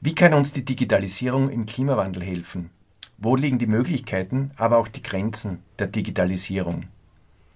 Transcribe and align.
Wie 0.00 0.14
kann 0.14 0.34
uns 0.34 0.52
die 0.52 0.64
Digitalisierung 0.64 1.48
im 1.48 1.64
Klimawandel 1.64 2.22
helfen? 2.24 2.70
Wo 3.18 3.36
liegen 3.36 3.58
die 3.58 3.66
Möglichkeiten, 3.66 4.50
aber 4.56 4.78
auch 4.78 4.88
die 4.88 5.02
Grenzen 5.02 5.62
der 5.78 5.86
Digitalisierung? 5.86 6.84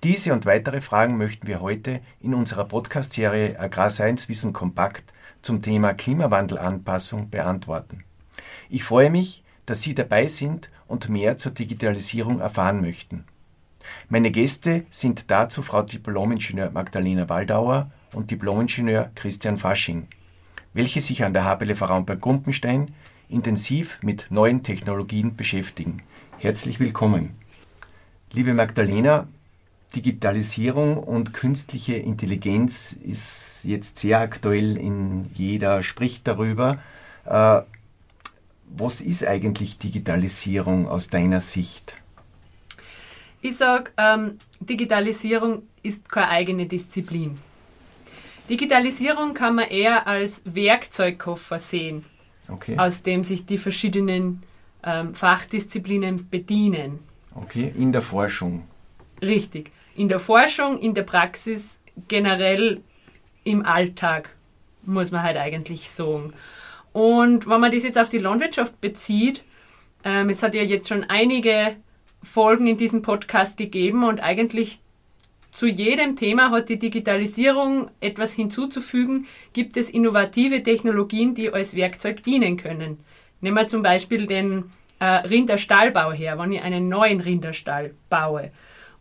Diese 0.02 0.32
und 0.32 0.46
weitere 0.46 0.80
Fragen 0.80 1.18
möchten 1.18 1.46
wir 1.46 1.60
heute 1.60 2.00
in 2.20 2.34
unserer 2.34 2.64
Podcast-Serie 2.64 3.58
Agrarseins 3.58 4.28
Wissen 4.28 4.52
kompakt 4.52 5.12
zum 5.42 5.60
Thema 5.60 5.92
Klimawandelanpassung 5.92 7.28
beantworten. 7.30 8.04
Ich 8.70 8.84
freue 8.84 9.10
mich, 9.10 9.42
dass 9.66 9.82
Sie 9.82 9.94
dabei 9.94 10.28
sind 10.28 10.70
und 10.88 11.08
mehr 11.08 11.38
zur 11.38 11.52
Digitalisierung 11.52 12.40
erfahren 12.40 12.80
möchten. 12.80 13.24
Meine 14.08 14.30
Gäste 14.30 14.84
sind 14.90 15.30
dazu 15.30 15.62
Frau 15.62 15.82
Diplomingenieur 15.82 16.70
Magdalena 16.70 17.28
Waldauer 17.28 17.90
und 18.14 18.30
Diplomingenieur 18.30 19.10
Christian 19.14 19.58
Fasching, 19.58 20.08
welche 20.74 21.00
sich 21.00 21.24
an 21.24 21.32
der 21.32 21.44
HBLV 21.44 21.82
Raumberg-Gumpenstein 21.82 22.92
intensiv 23.28 23.98
mit 24.02 24.26
neuen 24.30 24.62
Technologien 24.62 25.36
beschäftigen. 25.36 26.02
Herzlich 26.38 26.80
willkommen. 26.80 27.36
Liebe 28.32 28.54
Magdalena, 28.54 29.26
Digitalisierung 29.94 30.98
und 30.98 31.32
künstliche 31.32 31.94
Intelligenz 31.94 32.92
ist 32.92 33.60
jetzt 33.64 33.98
sehr 33.98 34.20
aktuell 34.20 34.76
in 34.76 35.30
jeder 35.32 35.82
spricht 35.82 36.26
darüber. 36.26 36.78
Was 38.68 39.00
ist 39.00 39.26
eigentlich 39.26 39.78
Digitalisierung 39.78 40.88
aus 40.88 41.08
deiner 41.08 41.40
Sicht? 41.40 41.96
Ich 43.40 43.56
sage, 43.56 43.90
ähm, 43.96 44.38
Digitalisierung 44.60 45.62
ist 45.82 46.08
keine 46.08 46.28
eigene 46.28 46.66
Disziplin. 46.66 47.38
Digitalisierung 48.48 49.34
kann 49.34 49.56
man 49.56 49.68
eher 49.68 50.06
als 50.06 50.42
Werkzeugkoffer 50.44 51.58
sehen, 51.58 52.04
okay. 52.48 52.78
aus 52.78 53.02
dem 53.02 53.24
sich 53.24 53.44
die 53.44 53.58
verschiedenen 53.58 54.42
ähm, 54.84 55.14
Fachdisziplinen 55.14 56.28
bedienen. 56.30 57.00
Okay, 57.34 57.72
in 57.76 57.92
der 57.92 58.02
Forschung. 58.02 58.66
Richtig. 59.20 59.70
In 59.94 60.08
der 60.08 60.20
Forschung, 60.20 60.78
in 60.78 60.94
der 60.94 61.02
Praxis, 61.02 61.80
generell 62.08 62.80
im 63.44 63.64
Alltag, 63.64 64.30
muss 64.82 65.10
man 65.10 65.22
halt 65.22 65.36
eigentlich 65.36 65.90
sagen. 65.90 66.32
Und 66.96 67.46
wenn 67.46 67.60
man 67.60 67.70
das 67.70 67.82
jetzt 67.82 67.98
auf 67.98 68.08
die 68.08 68.16
Landwirtschaft 68.16 68.80
bezieht, 68.80 69.42
ähm, 70.02 70.30
es 70.30 70.42
hat 70.42 70.54
ja 70.54 70.62
jetzt 70.62 70.88
schon 70.88 71.04
einige 71.04 71.76
Folgen 72.22 72.66
in 72.66 72.78
diesem 72.78 73.02
Podcast 73.02 73.58
gegeben 73.58 74.02
und 74.02 74.18
eigentlich 74.20 74.78
zu 75.52 75.66
jedem 75.66 76.16
Thema 76.16 76.50
hat 76.50 76.70
die 76.70 76.78
Digitalisierung 76.78 77.90
etwas 78.00 78.32
hinzuzufügen, 78.32 79.26
gibt 79.52 79.76
es 79.76 79.90
innovative 79.90 80.62
Technologien, 80.62 81.34
die 81.34 81.52
als 81.52 81.76
Werkzeug 81.76 82.24
dienen 82.24 82.56
können. 82.56 83.00
Nehmen 83.42 83.58
wir 83.58 83.66
zum 83.66 83.82
Beispiel 83.82 84.26
den 84.26 84.64
äh, 84.98 85.04
Rinderstallbau 85.04 86.12
her, 86.12 86.38
wenn 86.38 86.52
ich 86.52 86.62
einen 86.62 86.88
neuen 86.88 87.20
Rinderstall 87.20 87.92
baue. 88.08 88.52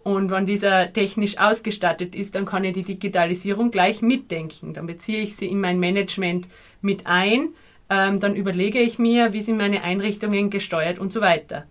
Und 0.04 0.32
wenn 0.32 0.46
dieser 0.46 0.92
technisch 0.92 1.38
ausgestattet 1.38 2.14
ist, 2.14 2.36
dann 2.36 2.46
kann 2.46 2.66
ich 2.66 2.74
die 2.74 2.84
Digitalisierung 2.84 3.72
gleich 3.72 4.02
mitdenken. 4.02 4.74
Dann 4.74 4.86
beziehe 4.86 5.22
ich 5.22 5.38
sie 5.38 5.48
in 5.48 5.62
mein 5.62 5.80
Management 5.80 6.50
mit 6.82 7.08
ein 7.08 7.54
ähm, 7.90 8.20
dann 8.20 8.36
überlege 8.36 8.80
ich 8.80 9.00
mir, 9.00 9.34
wie 9.34 9.42
sind 9.42 9.58
meine 9.58 9.84
Einrichtungen 9.84 10.50
gesteuert 10.50 11.00
und 11.00 11.12
so 11.12 11.22
weiter. 11.22 11.66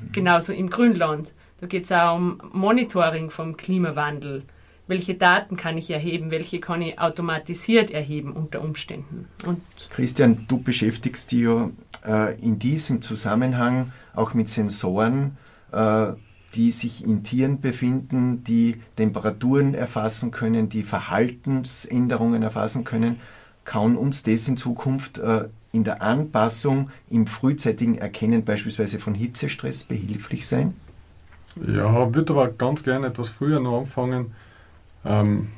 Mhm. 0.00 0.12
Genauso 0.12 0.52
im 0.52 0.70
Grünland. 0.70 1.32
Da 1.60 1.66
geht 1.66 1.84
es 1.84 1.92
auch 1.92 2.16
um 2.16 2.40
Monitoring 2.52 3.30
vom 3.30 3.56
Klimawandel. 3.56 4.42
Welche 4.88 5.14
Daten 5.14 5.56
kann 5.56 5.76
ich 5.78 5.90
erheben? 5.90 6.30
Welche 6.30 6.60
kann 6.60 6.80
ich 6.80 6.98
automatisiert 7.00 7.90
erheben 7.90 8.32
unter 8.32 8.60
Umständen? 8.62 9.26
Und 9.44 9.60
Christian, 9.90 10.44
du 10.46 10.58
beschäftigst 10.58 11.32
dich 11.32 11.40
ja 11.40 11.70
äh, 12.04 12.40
in 12.40 12.58
diesem 12.58 13.02
Zusammenhang 13.02 13.92
auch 14.14 14.34
mit 14.34 14.48
Sensoren, 14.48 15.38
äh, 15.72 16.12
die 16.54 16.70
sich 16.70 17.04
in 17.04 17.24
Tieren 17.24 17.60
befinden, 17.60 18.44
die 18.44 18.76
Temperaturen 18.94 19.74
erfassen 19.74 20.30
können, 20.30 20.68
die 20.68 20.84
Verhaltensänderungen 20.84 22.42
erfassen 22.44 22.84
können 22.84 23.20
kann 23.66 23.96
uns 23.96 24.22
das 24.22 24.48
in 24.48 24.56
Zukunft 24.56 25.18
äh, 25.18 25.44
in 25.72 25.84
der 25.84 26.00
Anpassung, 26.00 26.90
im 27.10 27.26
frühzeitigen 27.26 27.98
Erkennen 27.98 28.44
beispielsweise 28.44 28.98
von 28.98 29.14
Hitzestress 29.14 29.84
behilflich 29.84 30.46
sein? 30.46 30.72
Ja, 31.56 32.14
würde 32.14 32.32
aber 32.32 32.48
ganz 32.48 32.82
gerne 32.82 33.08
etwas 33.08 33.28
früher 33.28 33.60
noch 33.60 33.80
anfangen. 33.80 34.32
Ähm, 35.04 35.48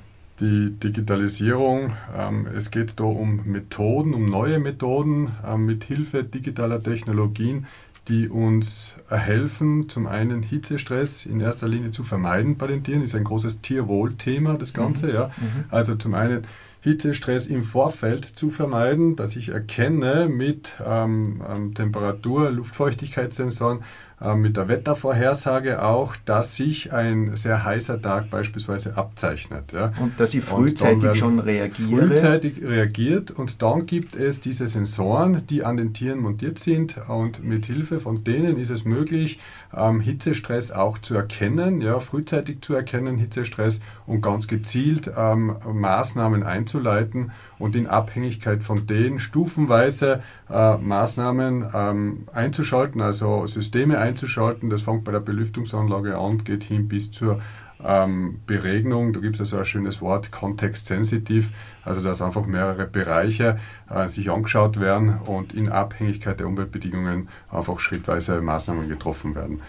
die 0.41 0.71
Digitalisierung, 0.71 1.93
ähm, 2.17 2.47
es 2.57 2.71
geht 2.71 2.99
da 2.99 3.05
um 3.05 3.43
Methoden, 3.45 4.15
um 4.15 4.27
neue 4.27 4.59
Methoden 4.59 5.33
ähm, 5.47 5.67
mit 5.67 5.85
Hilfe 5.85 6.25
digitaler 6.25 6.83
Technologien, 6.83 7.67
die 8.09 8.29
uns 8.29 8.95
helfen, 9.09 9.89
zum 9.89 10.07
einen 10.07 10.43
Hitzestress 10.43 11.27
in 11.27 11.41
erster 11.41 11.69
Linie 11.69 11.91
zu 11.91 12.05
vermeiden 12.05 12.57
bei 12.57 12.69
den 12.69 12.83
Tieren, 12.83 13.03
ist 13.03 13.15
ein 13.15 13.25
großes 13.25 13.61
Tierwohlthema, 13.61 14.55
das 14.55 14.73
Ganze. 14.73 15.09
Mhm. 15.09 15.15
Ja. 15.15 15.27
Mhm. 15.37 15.65
Also 15.71 15.95
zum 15.97 16.15
einen 16.15 16.45
Hitzestress 16.81 17.47
im 17.47 17.63
Vorfeld 17.63 18.25
zu 18.25 18.51
vermeiden, 18.51 19.17
dass 19.17 19.37
ich 19.37 19.49
erkenne 19.49 20.29
mit 20.29 20.75
ähm, 20.85 21.43
ähm 21.49 21.75
Temperatur, 21.75 22.51
Luftfeuchtigkeitssensoren, 22.51 23.81
äh, 24.21 24.35
mit 24.35 24.57
der 24.57 24.69
Wettervorhersage 24.69 25.83
auch, 25.83 26.17
dass 26.25 26.57
sich 26.57 26.93
ein 26.93 27.37
sehr 27.37 27.65
heißer 27.65 28.03
Tag 28.03 28.31
beispielsweise 28.31 28.97
abzeichnet. 28.97 29.73
Ja. 29.73 29.93
Und 30.01 30.19
dass 30.19 30.35
ich 30.35 30.43
frühzeitig 30.43 31.17
schon 31.17 31.39
reagiere. 31.39 32.09
Frühzeitig 32.09 32.63
reagiert 32.63 33.31
und 33.31 33.63
dann 33.63 33.87
gibt 33.87 34.17
es 34.17 34.41
diese 34.41 34.67
Sensoren, 34.67 35.47
die 35.47 35.65
an 35.65 35.77
den 35.77 35.95
Tieren 35.95 36.19
montiert 36.19 36.59
sind 36.59 36.97
und 37.09 37.45
mit 37.45 37.67
Hilfe 37.67 38.01
von 38.01 38.25
denen 38.25 38.59
ist 38.59 38.71
es 38.71 38.85
möglich, 38.85 39.39
ähm, 39.77 40.01
Hitzestress 40.01 40.71
auch 40.71 40.99
zu 40.99 41.15
erkennen, 41.15 41.81
ja, 41.81 42.01
frühzeitig 42.01 42.63
zu 42.63 42.75
erkennen, 42.75 43.19
Hitzestress 43.19 43.81
und 44.07 44.21
ganz 44.21 44.49
gezielt 44.49 45.11
ähm, 45.17 45.57
Maßnahmen 45.65 46.43
einzuleiten 46.43 47.31
und 47.59 47.77
in 47.77 47.87
Abhängigkeit 47.87 48.63
von 48.63 48.87
denen 48.87 49.19
stufenweise 49.19 50.23
äh, 50.51 50.77
Maßnahmen 50.77 51.67
ähm, 51.75 52.29
einzuschalten, 52.33 53.01
also 53.01 53.47
Systeme 53.47 53.99
einzuschalten. 53.99 54.71
Das 54.71 54.83
fängt 54.83 55.05
bei 55.05 55.13
der 55.13 55.21
Belüftungsanlage 55.21 56.17
an, 56.17 56.45
geht 56.45 56.65
hin 56.65 56.89
bis 56.89 57.11
zur 57.11 57.41
ähm, 57.85 58.41
Beregnung. 58.47 59.13
Da 59.13 59.21
gibt 59.21 59.37
es 59.37 59.41
also 59.41 59.59
ein 59.59 59.65
schönes 59.65 60.01
Wort, 60.01 60.31
kontextsensitiv, 60.33 61.51
also 61.85 62.03
dass 62.03 62.23
einfach 62.23 62.47
mehrere 62.47 62.87
Bereiche 62.87 63.59
äh, 63.91 64.09
sich 64.09 64.31
angeschaut 64.31 64.81
werden 64.81 65.19
und 65.27 65.53
in 65.53 65.69
Abhängigkeit 65.69 66.41
der 66.41 66.47
Umweltbedingungen 66.47 67.29
einfach 67.51 67.79
schrittweise 67.79 68.41
Maßnahmen 68.41 68.89
getroffen 68.89 69.35
werden. 69.35 69.61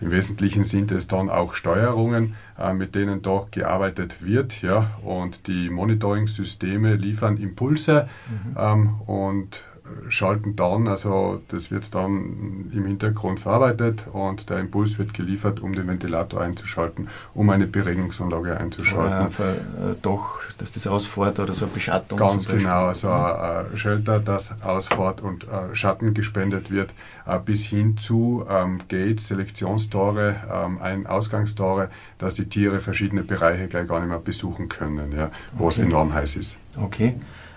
Im 0.00 0.10
Wesentlichen 0.10 0.64
sind 0.64 0.92
es 0.92 1.08
dann 1.08 1.28
auch 1.28 1.54
Steuerungen, 1.54 2.34
äh, 2.58 2.72
mit 2.72 2.94
denen 2.94 3.22
doch 3.22 3.50
gearbeitet 3.50 4.24
wird. 4.24 4.62
Ja, 4.62 4.92
und 5.02 5.46
die 5.46 5.70
Monitoring-Systeme 5.70 6.94
liefern 6.94 7.36
Impulse 7.36 8.08
mhm. 8.28 8.56
ähm, 8.58 9.00
und 9.06 9.64
schalten 10.08 10.56
dann, 10.56 10.88
also 10.88 11.42
das 11.48 11.70
wird 11.70 11.94
dann 11.94 12.70
im 12.72 12.86
Hintergrund 12.86 13.40
verarbeitet 13.40 14.06
und 14.12 14.48
der 14.50 14.58
Impuls 14.58 14.98
wird 14.98 15.14
geliefert, 15.14 15.60
um 15.60 15.74
den 15.74 15.86
Ventilator 15.86 16.40
einzuschalten, 16.40 17.08
um 17.34 17.50
eine 17.50 17.66
Beregnungsanlage 17.66 18.56
einzuschalten. 18.56 19.34
Ja, 19.38 19.90
äh, 19.90 19.94
doch, 20.02 20.40
dass 20.58 20.72
das 20.72 20.86
ausfährt 20.86 21.38
oder 21.38 21.52
so 21.52 21.66
eine 21.66 21.74
Beschattung. 21.74 22.18
Ganz 22.18 22.46
genau, 22.46 22.86
also 22.86 23.10
ein 23.10 23.76
Shelter, 23.76 24.20
das 24.20 24.54
ausfährt 24.62 25.20
und 25.20 25.44
äh, 25.44 25.74
Schatten 25.74 26.14
gespendet 26.14 26.70
wird, 26.70 26.94
äh, 27.26 27.38
bis 27.38 27.64
hin 27.64 27.96
zu 27.96 28.44
ähm, 28.48 28.78
Gates, 28.88 29.28
Selektionstore, 29.28 30.36
ähm, 30.52 30.78
Ein- 30.80 31.06
Ausgangstore, 31.06 31.90
dass 32.18 32.34
die 32.34 32.48
Tiere 32.48 32.80
verschiedene 32.80 33.22
Bereiche 33.22 33.68
gleich 33.68 33.88
gar 33.88 34.00
nicht 34.00 34.08
mehr 34.08 34.18
besuchen 34.18 34.68
können, 34.68 35.12
ja, 35.12 35.30
wo 35.52 35.66
okay. 35.66 35.80
es 35.82 35.86
enorm 35.86 36.12
heiß 36.12 36.36
ist. 36.36 36.56
Okay. 36.76 37.14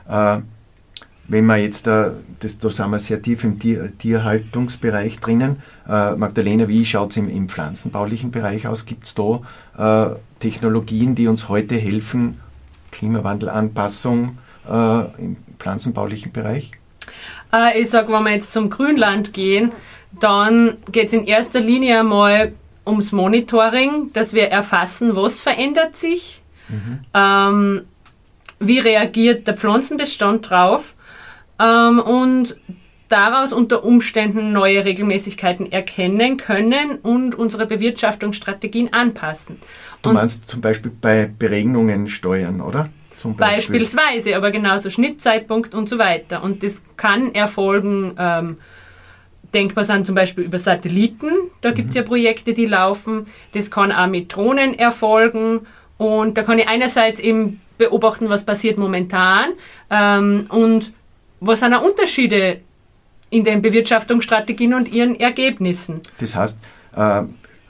Äh, 0.08 0.40
wenn 1.28 1.46
man 1.46 1.62
jetzt, 1.62 1.88
äh, 1.88 2.12
das, 2.40 2.58
da 2.58 2.70
sind 2.70 2.90
wir 2.90 3.00
sehr 3.00 3.22
tief 3.22 3.44
im 3.44 3.60
Tier, 3.60 3.98
Tierhaltungsbereich 3.98 5.20
drinnen. 5.20 5.62
Äh, 5.88 6.16
Magdalena, 6.16 6.68
wie 6.68 6.86
schaut 6.86 7.12
es 7.12 7.18
im, 7.18 7.30
im, 7.30 7.48
pflanzenbaulichen 7.48 8.32
Bereich 8.32 8.68
aus? 8.68 8.86
Gibt 8.86 9.06
es 9.06 9.16
da 9.16 9.42
äh, 9.78 10.16
Technologien, 10.40 11.16
die 11.16 11.28
uns 11.28 11.48
heute 11.48 11.76
helfen, 11.76 12.40
Klimawandelanpassung 12.92 14.38
äh, 14.70 15.22
im 15.22 15.38
pflanzenbaulichen 15.58 16.32
Bereich? 16.32 16.72
Äh, 17.54 17.80
ich 17.80 17.90
sage, 17.90 18.12
wenn 18.12 18.24
wir 18.24 18.32
jetzt 18.32 18.52
zum 18.52 18.70
Grünland 18.70 19.34
gehen, 19.34 19.72
dann 20.20 20.78
geht 20.92 21.08
es 21.08 21.14
in 21.14 21.26
erster 21.26 21.60
Linie 21.60 22.00
einmal 22.00 22.54
ums 22.86 23.12
Monitoring, 23.12 24.12
dass 24.14 24.34
wir 24.34 24.48
erfassen, 24.48 25.16
was 25.16 25.40
verändert 25.40 25.96
sich, 25.96 26.42
mhm. 26.68 27.00
ähm, 27.14 27.82
wie 28.60 28.80
reagiert 28.80 29.48
der 29.48 29.56
Pflanzenbestand 29.56 30.50
drauf 30.50 30.94
ähm, 31.60 32.00
und 32.00 32.56
daraus 33.10 33.52
unter 33.52 33.84
Umständen 33.84 34.54
neue 34.54 34.86
Regelmäßigkeiten 34.86 35.72
erkennen 35.72 36.38
können 36.38 36.98
und 37.02 37.36
unsere 37.36 37.66
Bewirtschaftungsstrategien 37.66 38.94
anpassen. 38.94 39.58
Du 40.02 40.10
Und 40.10 40.16
meinst 40.16 40.48
zum 40.48 40.62
Beispiel 40.62 40.92
bei 41.00 41.30
Beregnungen 41.38 42.08
steuern, 42.08 42.62
oder? 42.62 42.90
Beispiel. 43.24 43.80
Beispielsweise, 43.80 44.36
aber 44.36 44.50
genauso 44.50 44.90
Schnittzeitpunkt 44.90 45.76
und 45.76 45.88
so 45.88 46.00
weiter. 46.00 46.44
Und 46.44 46.64
das 46.64 46.82
kann 46.98 47.36
erfolgen, 47.36 48.16
ähm, 48.18 48.58
denkbar 49.54 49.84
sind 49.84 50.06
zum 50.06 50.16
Beispiel 50.16 50.46
über 50.46 50.58
Satelliten, 50.58 51.30
da 51.62 51.72
gibt 51.72 51.90
es 51.90 51.96
ja 51.96 52.04
Projekte, 52.04 52.54
die 52.54 52.66
laufen. 52.66 53.28
Das 53.54 53.70
kann 53.70 53.92
auch 53.92 54.08
mit 54.08 54.34
Drohnen 54.34 54.74
erfolgen. 54.74 55.62
Und 55.98 56.38
da 56.38 56.44
kann 56.44 56.58
ich 56.58 56.68
einerseits 56.68 57.20
eben 57.20 57.62
beobachten, 57.78 58.30
was 58.30 58.46
passiert 58.46 58.78
momentan 58.78 59.50
ähm, 59.92 60.46
und 60.50 60.94
was 61.42 61.60
sind 61.60 61.74
auch 61.74 61.84
Unterschiede 61.84 62.62
in 63.30 63.44
den 63.44 63.62
Bewirtschaftungsstrategien 63.62 64.74
und 64.74 64.92
ihren 64.92 65.20
Ergebnissen. 65.20 66.02
Das 66.20 66.36
heißt, 66.36 66.58
äh, 66.96 67.24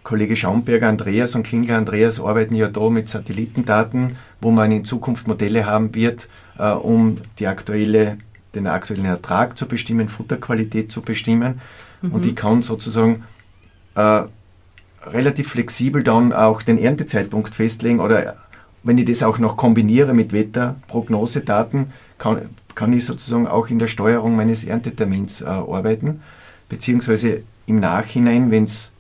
Kollege 0.04 0.36
Schaumberger 0.36 0.90
Andreas 0.90 1.36
und 1.36 1.44
Klingler 1.44 1.78
Andreas 1.78 2.20
arbeiten 2.20 2.56
ja 2.56 2.68
da 2.68 2.90
mit 2.90 3.08
Satellitendaten, 3.10 4.18
wo 4.42 4.52
man 4.52 4.72
in 4.72 4.84
Zukunft 4.84 5.28
Modelle 5.28 5.66
haben 5.66 5.94
wird, 5.96 6.28
äh, 6.58 6.72
um 6.72 7.18
die 7.40 7.48
aktuelle, 7.48 8.18
den 8.54 8.68
aktuellen 8.68 9.06
Ertrag 9.06 9.58
zu 9.58 9.68
bestimmen, 9.68 10.10
Futterqualität 10.10 10.92
zu 10.92 11.02
bestimmen. 11.02 11.62
Und 12.02 12.26
ich 12.26 12.36
kann 12.36 12.64
sozusagen 12.64 13.26
äh, 13.94 14.24
relativ 15.06 15.50
flexibel 15.50 16.04
dann 16.04 16.34
auch 16.34 16.64
den 16.64 16.80
Erntezeitpunkt 16.80 17.54
festlegen 17.54 18.00
oder 18.00 18.38
wenn 18.84 18.98
ich 18.98 19.06
das 19.06 19.22
auch 19.22 19.38
noch 19.38 19.58
kombiniere 19.58 20.16
mit 20.16 20.34
Wetterprognosedaten, 20.34 21.92
kann, 22.18 22.50
kann 22.76 22.94
ich 22.94 23.06
sozusagen 23.06 23.48
auch 23.48 23.68
in 23.68 23.80
der 23.80 23.88
Steuerung 23.88 24.36
meines 24.36 24.64
Erntetermins 24.64 25.42
äh, 25.42 25.46
arbeiten, 25.46 26.22
beziehungsweise 26.70 27.44
im 27.66 27.80
Nachhinein, 27.80 28.52
wenn 28.52 28.66
es 28.66 28.92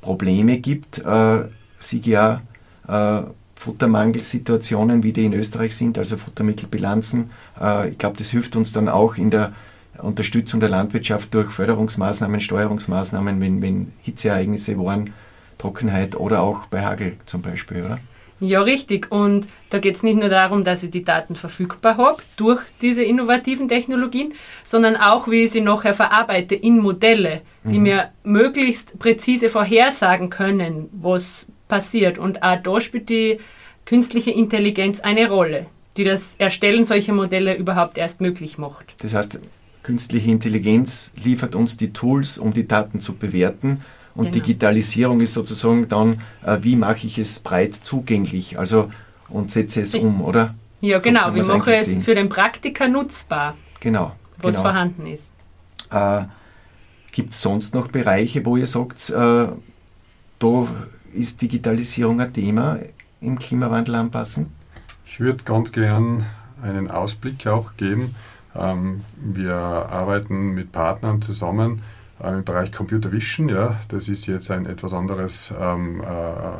Probleme 0.00 0.58
gibt, 0.58 0.98
äh, 0.98 1.44
sieg 1.78 2.06
ja 2.06 2.42
äh, 2.88 3.22
Futtermangelsituationen, 3.56 5.02
wie 5.02 5.12
die 5.12 5.26
in 5.26 5.34
Österreich 5.34 5.76
sind, 5.76 5.98
also 5.98 6.16
Futtermittelbilanzen. 6.16 7.30
Äh, 7.60 7.90
ich 7.90 7.98
glaube, 7.98 8.16
das 8.16 8.30
hilft 8.30 8.56
uns 8.56 8.72
dann 8.72 8.88
auch 8.88 9.16
in 9.16 9.30
der 9.30 9.52
Unterstützung 9.98 10.60
der 10.60 10.70
Landwirtschaft 10.70 11.34
durch 11.34 11.50
Förderungsmaßnahmen, 11.50 12.40
Steuerungsmaßnahmen, 12.40 13.40
wenn, 13.40 13.60
wenn 13.60 13.92
Hitzeereignisse 14.00 14.78
waren, 14.78 15.12
Trockenheit 15.58 16.16
oder 16.16 16.40
auch 16.40 16.66
bei 16.66 16.82
Hagel 16.82 17.16
zum 17.26 17.42
Beispiel, 17.42 17.84
oder? 17.84 17.98
Ja, 18.40 18.62
richtig. 18.62 19.12
Und 19.12 19.46
da 19.68 19.78
geht 19.78 19.96
es 19.96 20.02
nicht 20.02 20.18
nur 20.18 20.30
darum, 20.30 20.64
dass 20.64 20.82
ich 20.82 20.90
die 20.90 21.04
Daten 21.04 21.36
verfügbar 21.36 21.98
habe 21.98 22.22
durch 22.36 22.60
diese 22.80 23.02
innovativen 23.02 23.68
Technologien, 23.68 24.32
sondern 24.64 24.96
auch, 24.96 25.28
wie 25.28 25.44
ich 25.44 25.50
sie 25.50 25.60
nachher 25.60 25.94
verarbeite 25.94 26.54
in 26.54 26.78
Modelle, 26.78 27.42
die 27.64 27.78
mir 27.78 28.10
möglichst 28.24 28.98
präzise 28.98 29.50
vorhersagen 29.50 30.30
können, 30.30 30.88
was 30.92 31.46
passiert. 31.68 32.18
Und 32.18 32.42
auch 32.42 32.56
da 32.62 32.80
spielt 32.80 33.10
die 33.10 33.38
künstliche 33.84 34.30
Intelligenz 34.30 35.00
eine 35.00 35.28
Rolle, 35.28 35.66
die 35.96 36.04
das 36.04 36.34
Erstellen 36.38 36.84
solcher 36.84 37.12
Modelle 37.12 37.56
überhaupt 37.56 37.98
erst 37.98 38.20
möglich 38.20 38.56
macht. 38.56 38.94
Das 39.02 39.12
heißt, 39.12 39.40
künstliche 39.82 40.30
Intelligenz 40.30 41.12
liefert 41.22 41.54
uns 41.54 41.76
die 41.76 41.92
Tools, 41.92 42.38
um 42.38 42.52
die 42.52 42.66
Daten 42.66 43.00
zu 43.00 43.14
bewerten. 43.14 43.84
Und 44.20 44.26
Genau. 44.26 44.34
Digitalisierung 44.44 45.20
ist 45.22 45.32
sozusagen 45.32 45.88
dann, 45.88 46.20
äh, 46.44 46.58
wie 46.60 46.76
mache 46.76 47.06
ich 47.06 47.16
es 47.16 47.38
breit 47.38 47.74
zugänglich, 47.74 48.58
also 48.58 48.90
und 49.30 49.50
setze 49.50 49.80
es 49.80 49.94
Richtig. 49.94 50.10
um, 50.10 50.20
oder? 50.20 50.54
Ja, 50.82 50.98
So 50.98 51.04
genau. 51.04 51.30
man's 51.30 51.46
machen 51.48 51.62
eigentlich 51.62 51.78
es 51.78 51.86
sehen. 51.86 52.00
für 52.02 52.14
den 52.14 52.28
Praktiker 52.28 52.86
nutzbar, 52.86 53.54
Genau. 53.80 54.12
was 54.42 54.50
genau. 54.56 54.62
vorhanden 54.62 55.06
ist. 55.06 55.32
Äh, 55.90 56.24
Gibt 57.12 57.32
es 57.32 57.40
sonst 57.40 57.72
noch 57.74 57.88
Bereiche, 57.88 58.44
wo 58.44 58.58
ihr 58.58 58.66
sagt, 58.66 59.08
äh, 59.08 59.14
da 60.38 60.66
ist 61.14 61.40
Digitalisierung 61.40 62.20
ein 62.20 62.30
Thema 62.34 62.78
im 63.22 63.38
Klimawandel 63.38 63.94
anpassen? 63.94 64.52
Ich 65.06 65.18
würde 65.18 65.42
ganz 65.44 65.72
gern 65.72 66.26
einen 66.62 66.90
Ausblick 66.90 67.46
auch 67.46 67.74
geben. 67.78 68.14
Ähm, 68.54 69.00
wir 69.16 69.54
arbeiten 69.54 70.50
mit 70.50 70.72
Partnern 70.72 71.22
zusammen 71.22 71.80
im 72.22 72.44
Bereich 72.44 72.72
Computer 72.72 73.12
Vision. 73.12 73.48
Ja, 73.48 73.80
das 73.88 74.08
ist 74.08 74.26
jetzt 74.26 74.50
ein 74.50 74.66
etwas 74.66 74.92
anderes 74.92 75.54
ähm, 75.58 76.00
äh, 76.00 76.04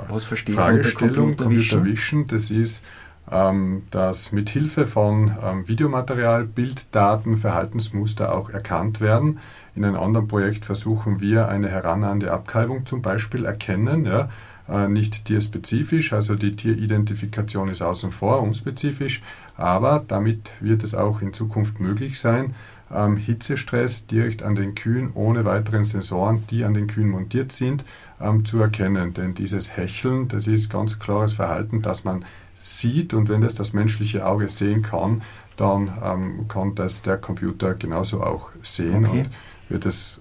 Was 0.09 0.25
versteht 0.25 0.55
Fragestellung. 0.55 1.37
Computer 1.37 1.85
Vision? 1.85 2.27
das 2.27 2.51
ist, 2.51 2.85
ähm, 3.31 3.83
dass 3.91 4.33
mit 4.33 4.49
Hilfe 4.51 4.87
von 4.87 5.37
ähm, 5.43 5.69
Videomaterial, 5.69 6.45
Bilddaten, 6.45 7.37
Verhaltensmuster 7.37 8.35
auch 8.35 8.51
erkannt 8.51 9.01
werden. 9.01 9.39
In 9.75 9.85
einem 9.85 9.97
anderen 9.97 10.29
Projekt 10.29 10.65
versuchen 10.65 11.21
wir 11.21 11.49
eine 11.49 11.69
herannahende 11.69 12.33
Abkalbung 12.33 12.87
zum 12.87 13.03
Beispiel 13.03 13.45
erkennen. 13.45 14.05
Ja, 14.05 14.29
äh, 14.71 14.89
nicht 14.89 15.25
tierspezifisch, 15.25 16.13
also 16.13 16.37
die 16.37 16.53
Tieridentifikation 16.53 17.69
ist 17.69 17.83
außen 17.83 18.11
vor, 18.13 18.41
unspezifisch, 18.43 19.21
aber 19.57 20.05
damit 20.07 20.53
wird 20.61 20.85
es 20.85 20.95
auch 20.95 21.23
in 21.23 21.33
Zukunft 21.33 21.81
möglich 21.81 22.21
sein, 22.21 22.55
ähm, 22.93 23.17
Hitzestress 23.17 24.07
direkt 24.07 24.43
an 24.43 24.55
den 24.55 24.75
Kühen 24.75 25.11
ohne 25.15 25.45
weiteren 25.45 25.85
Sensoren, 25.85 26.45
die 26.51 26.65
an 26.65 26.75
den 26.75 26.87
Kühen 26.87 27.09
montiert 27.09 27.53
sind, 27.53 27.85
ähm, 28.21 28.45
zu 28.45 28.59
erkennen. 28.59 29.15
Denn 29.15 29.35
dieses 29.35 29.77
Hecheln, 29.77 30.29
das 30.29 30.47
ist 30.47 30.71
ganz 30.71 30.99
klares 30.99 31.33
Verhalten, 31.33 31.83
das 31.83 32.05
man 32.05 32.25
sieht 32.61 33.15
und 33.15 33.29
wenn 33.29 33.41
das 33.41 33.55
das 33.55 33.73
menschliche 33.73 34.27
Auge 34.27 34.49
sehen 34.49 34.83
kann, 34.83 35.23
dann 35.57 35.91
ähm, 36.03 36.49
kann 36.49 36.75
das 36.75 37.03
der 37.03 37.17
Computer 37.17 37.75
genauso 37.75 38.23
auch 38.23 38.51
sehen 38.63 39.07
Okay. 39.07 39.21
und 39.21 39.31
wird 39.71 39.87
es 39.87 40.21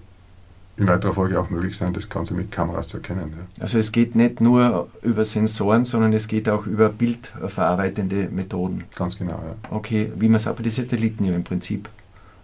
in 0.76 0.86
weiterer 0.86 1.12
Folge 1.12 1.38
auch 1.38 1.50
möglich 1.50 1.76
sein, 1.76 1.92
das 1.92 2.08
Ganze 2.08 2.32
mit 2.32 2.50
Kameras 2.50 2.88
zu 2.88 2.96
erkennen. 2.96 3.34
Ja. 3.36 3.62
Also 3.62 3.78
es 3.78 3.92
geht 3.92 4.14
nicht 4.14 4.40
nur 4.40 4.88
über 5.02 5.26
Sensoren, 5.26 5.84
sondern 5.84 6.14
es 6.14 6.26
geht 6.26 6.48
auch 6.48 6.66
über 6.66 6.88
bildverarbeitende 6.88 8.28
Methoden. 8.30 8.84
Ganz 8.96 9.18
genau, 9.18 9.42
ja. 9.46 9.56
Okay, 9.70 10.10
wie 10.16 10.28
man 10.28 10.36
es 10.36 10.46
auch 10.46 10.54
bei 10.54 10.62
den 10.62 10.72
Satelliten 10.72 11.24
ja 11.24 11.34
im 11.34 11.44
Prinzip 11.44 11.90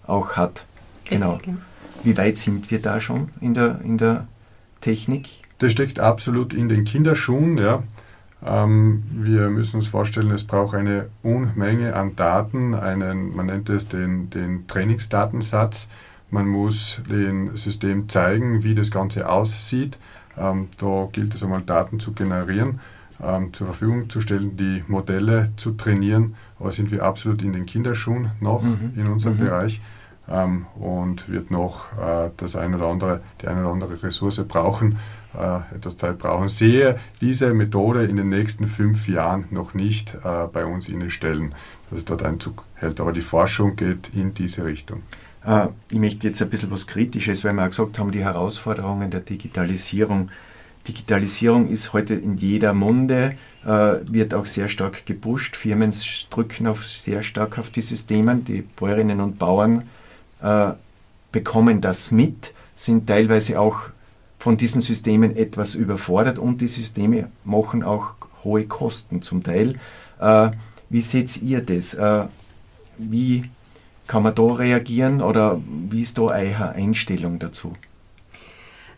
auch 0.06 0.32
hat. 0.37 0.64
Genau. 1.05 1.32
Richtig, 1.32 1.55
ja. 1.55 1.61
Wie 2.03 2.17
weit 2.17 2.37
sind 2.37 2.70
wir 2.70 2.81
da 2.81 3.00
schon 3.00 3.31
in 3.41 3.55
der, 3.55 3.81
in 3.82 3.99
der 3.99 4.26
Technik? 4.81 5.29
Das 5.58 5.73
steckt 5.73 5.99
absolut 5.99 6.53
in 6.53 6.69
den 6.69 6.85
Kinderschuhen. 6.85 7.58
Ja. 7.58 7.82
Ähm, 8.44 9.03
wir 9.11 9.49
müssen 9.50 9.76
uns 9.76 9.88
vorstellen, 9.88 10.31
es 10.31 10.44
braucht 10.44 10.75
eine 10.75 11.08
Unmenge 11.23 11.94
an 11.94 12.14
Daten, 12.17 12.75
einen, 12.75 13.35
man 13.35 13.47
nennt 13.47 13.69
es 13.69 13.88
den, 13.88 14.31
den 14.31 14.67
Trainingsdatensatz. 14.67 15.88
Man 16.31 16.49
muss 16.49 17.00
dem 17.09 17.56
System 17.56 18.09
zeigen, 18.09 18.62
wie 18.62 18.75
das 18.75 18.91
Ganze 18.91 19.29
aussieht. 19.29 19.99
Ähm, 20.37 20.69
da 20.79 21.09
gilt 21.12 21.35
es 21.35 21.43
einmal, 21.43 21.62
Daten 21.62 21.99
zu 21.99 22.12
generieren, 22.12 22.81
ähm, 23.23 23.52
zur 23.52 23.67
Verfügung 23.69 24.09
zu 24.11 24.21
stellen, 24.21 24.57
die 24.57 24.85
Modelle 24.88 25.50
zu 25.57 25.73
trainieren. 25.73 26.35
Aber 26.59 26.71
sind 26.71 26.90
wir 26.90 27.02
absolut 27.05 27.43
in 27.43 27.52
den 27.52 27.67
Kinderschuhen 27.67 28.31
noch 28.40 28.62
Mhm. 28.62 28.93
in 28.97 29.07
unserem 29.09 29.37
Mhm. 29.37 29.40
Bereich 29.40 29.81
ähm, 30.29 30.67
und 30.76 31.29
wird 31.29 31.50
noch 31.50 31.93
äh, 31.99 32.31
das 32.37 32.57
ein 32.57 32.75
oder 32.75 32.87
andere, 32.88 33.21
die 33.40 33.47
eine 33.49 33.61
oder 33.61 33.71
andere 33.73 34.02
Ressource 34.02 34.43
brauchen, 34.47 34.99
äh, 35.38 35.76
etwas 35.76 35.97
Zeit 35.99 36.19
brauchen. 36.19 36.49
Sehe 36.49 36.99
diese 37.21 37.52
Methode 37.55 38.05
in 38.05 38.17
den 38.17 38.29
nächsten 38.29 38.67
fünf 38.67 39.07
Jahren 39.09 39.45
noch 39.50 39.75
nicht 39.75 40.14
äh, 40.25 40.47
bei 40.52 40.64
uns 40.64 40.88
in 40.88 41.00
den 41.00 41.11
Stellen, 41.11 41.55
dass 41.90 41.99
es 42.00 42.05
dort 42.07 42.23
Einzug 42.23 42.64
hält. 42.75 43.00
Aber 43.00 43.12
die 43.12 43.21
Forschung 43.21 43.76
geht 43.76 44.11
in 44.14 44.35
diese 44.35 44.64
Richtung. 44.64 45.02
Äh, 45.45 45.69
ich 45.90 45.99
möchte 45.99 46.26
jetzt 46.26 46.40
ein 46.43 46.49
bisschen 46.50 46.71
was 46.71 46.87
Kritisches, 46.87 47.45
weil 47.45 47.52
wir 47.52 47.62
auch 47.62 47.69
gesagt 47.69 47.99
haben, 47.99 48.11
die 48.11 48.25
Herausforderungen 48.25 49.11
der 49.11 49.21
Digitalisierung. 49.21 50.31
Digitalisierung 50.88 51.69
ist 51.69 51.93
heute 51.93 52.14
in 52.14 52.37
jeder 52.37 52.73
Munde, 52.73 53.37
äh, 53.64 53.69
wird 53.69 54.35
auch 54.35 54.47
sehr 54.47 54.69
stark 54.69 55.07
gepusht. 55.07 55.57
Firmen 55.57 55.93
drücken 56.31 56.66
auf, 56.66 56.87
sehr 56.87 57.23
stark 57.23 57.59
auf 57.59 57.71
dieses 57.71 58.07
Thema. 58.07 58.35
Die 58.35 58.62
Bäuerinnen 58.62 59.21
und 59.21 59.38
Bauern 59.38 59.83
äh, 60.43 60.73
bekommen 61.33 61.81
das 61.81 62.11
mit, 62.11 62.52
sind 62.75 63.07
teilweise 63.07 63.61
auch 63.61 63.81
von 64.38 64.57
diesen 64.57 64.81
Systemen 64.81 65.37
etwas 65.37 65.75
überfordert 65.75 66.38
und 66.38 66.61
die 66.61 66.69
Systeme 66.69 67.31
machen 67.45 67.83
auch 67.83 68.14
hohe 68.45 68.64
Kosten 68.66 69.23
zum 69.23 69.43
Teil. 69.43 69.75
Äh, 70.21 70.50
wie 70.88 71.02
seht 71.02 71.43
ihr 71.43 71.62
das? 71.62 71.95
Äh, 71.95 72.26
wie 72.99 73.50
kann 74.07 74.23
man 74.23 74.35
da 74.35 74.45
reagieren 74.45 75.21
oder 75.21 75.61
wie 75.90 76.02
ist 76.02 76.19
da 76.19 76.23
eure 76.23 76.71
Einstellung 76.71 77.38
dazu? 77.38 77.75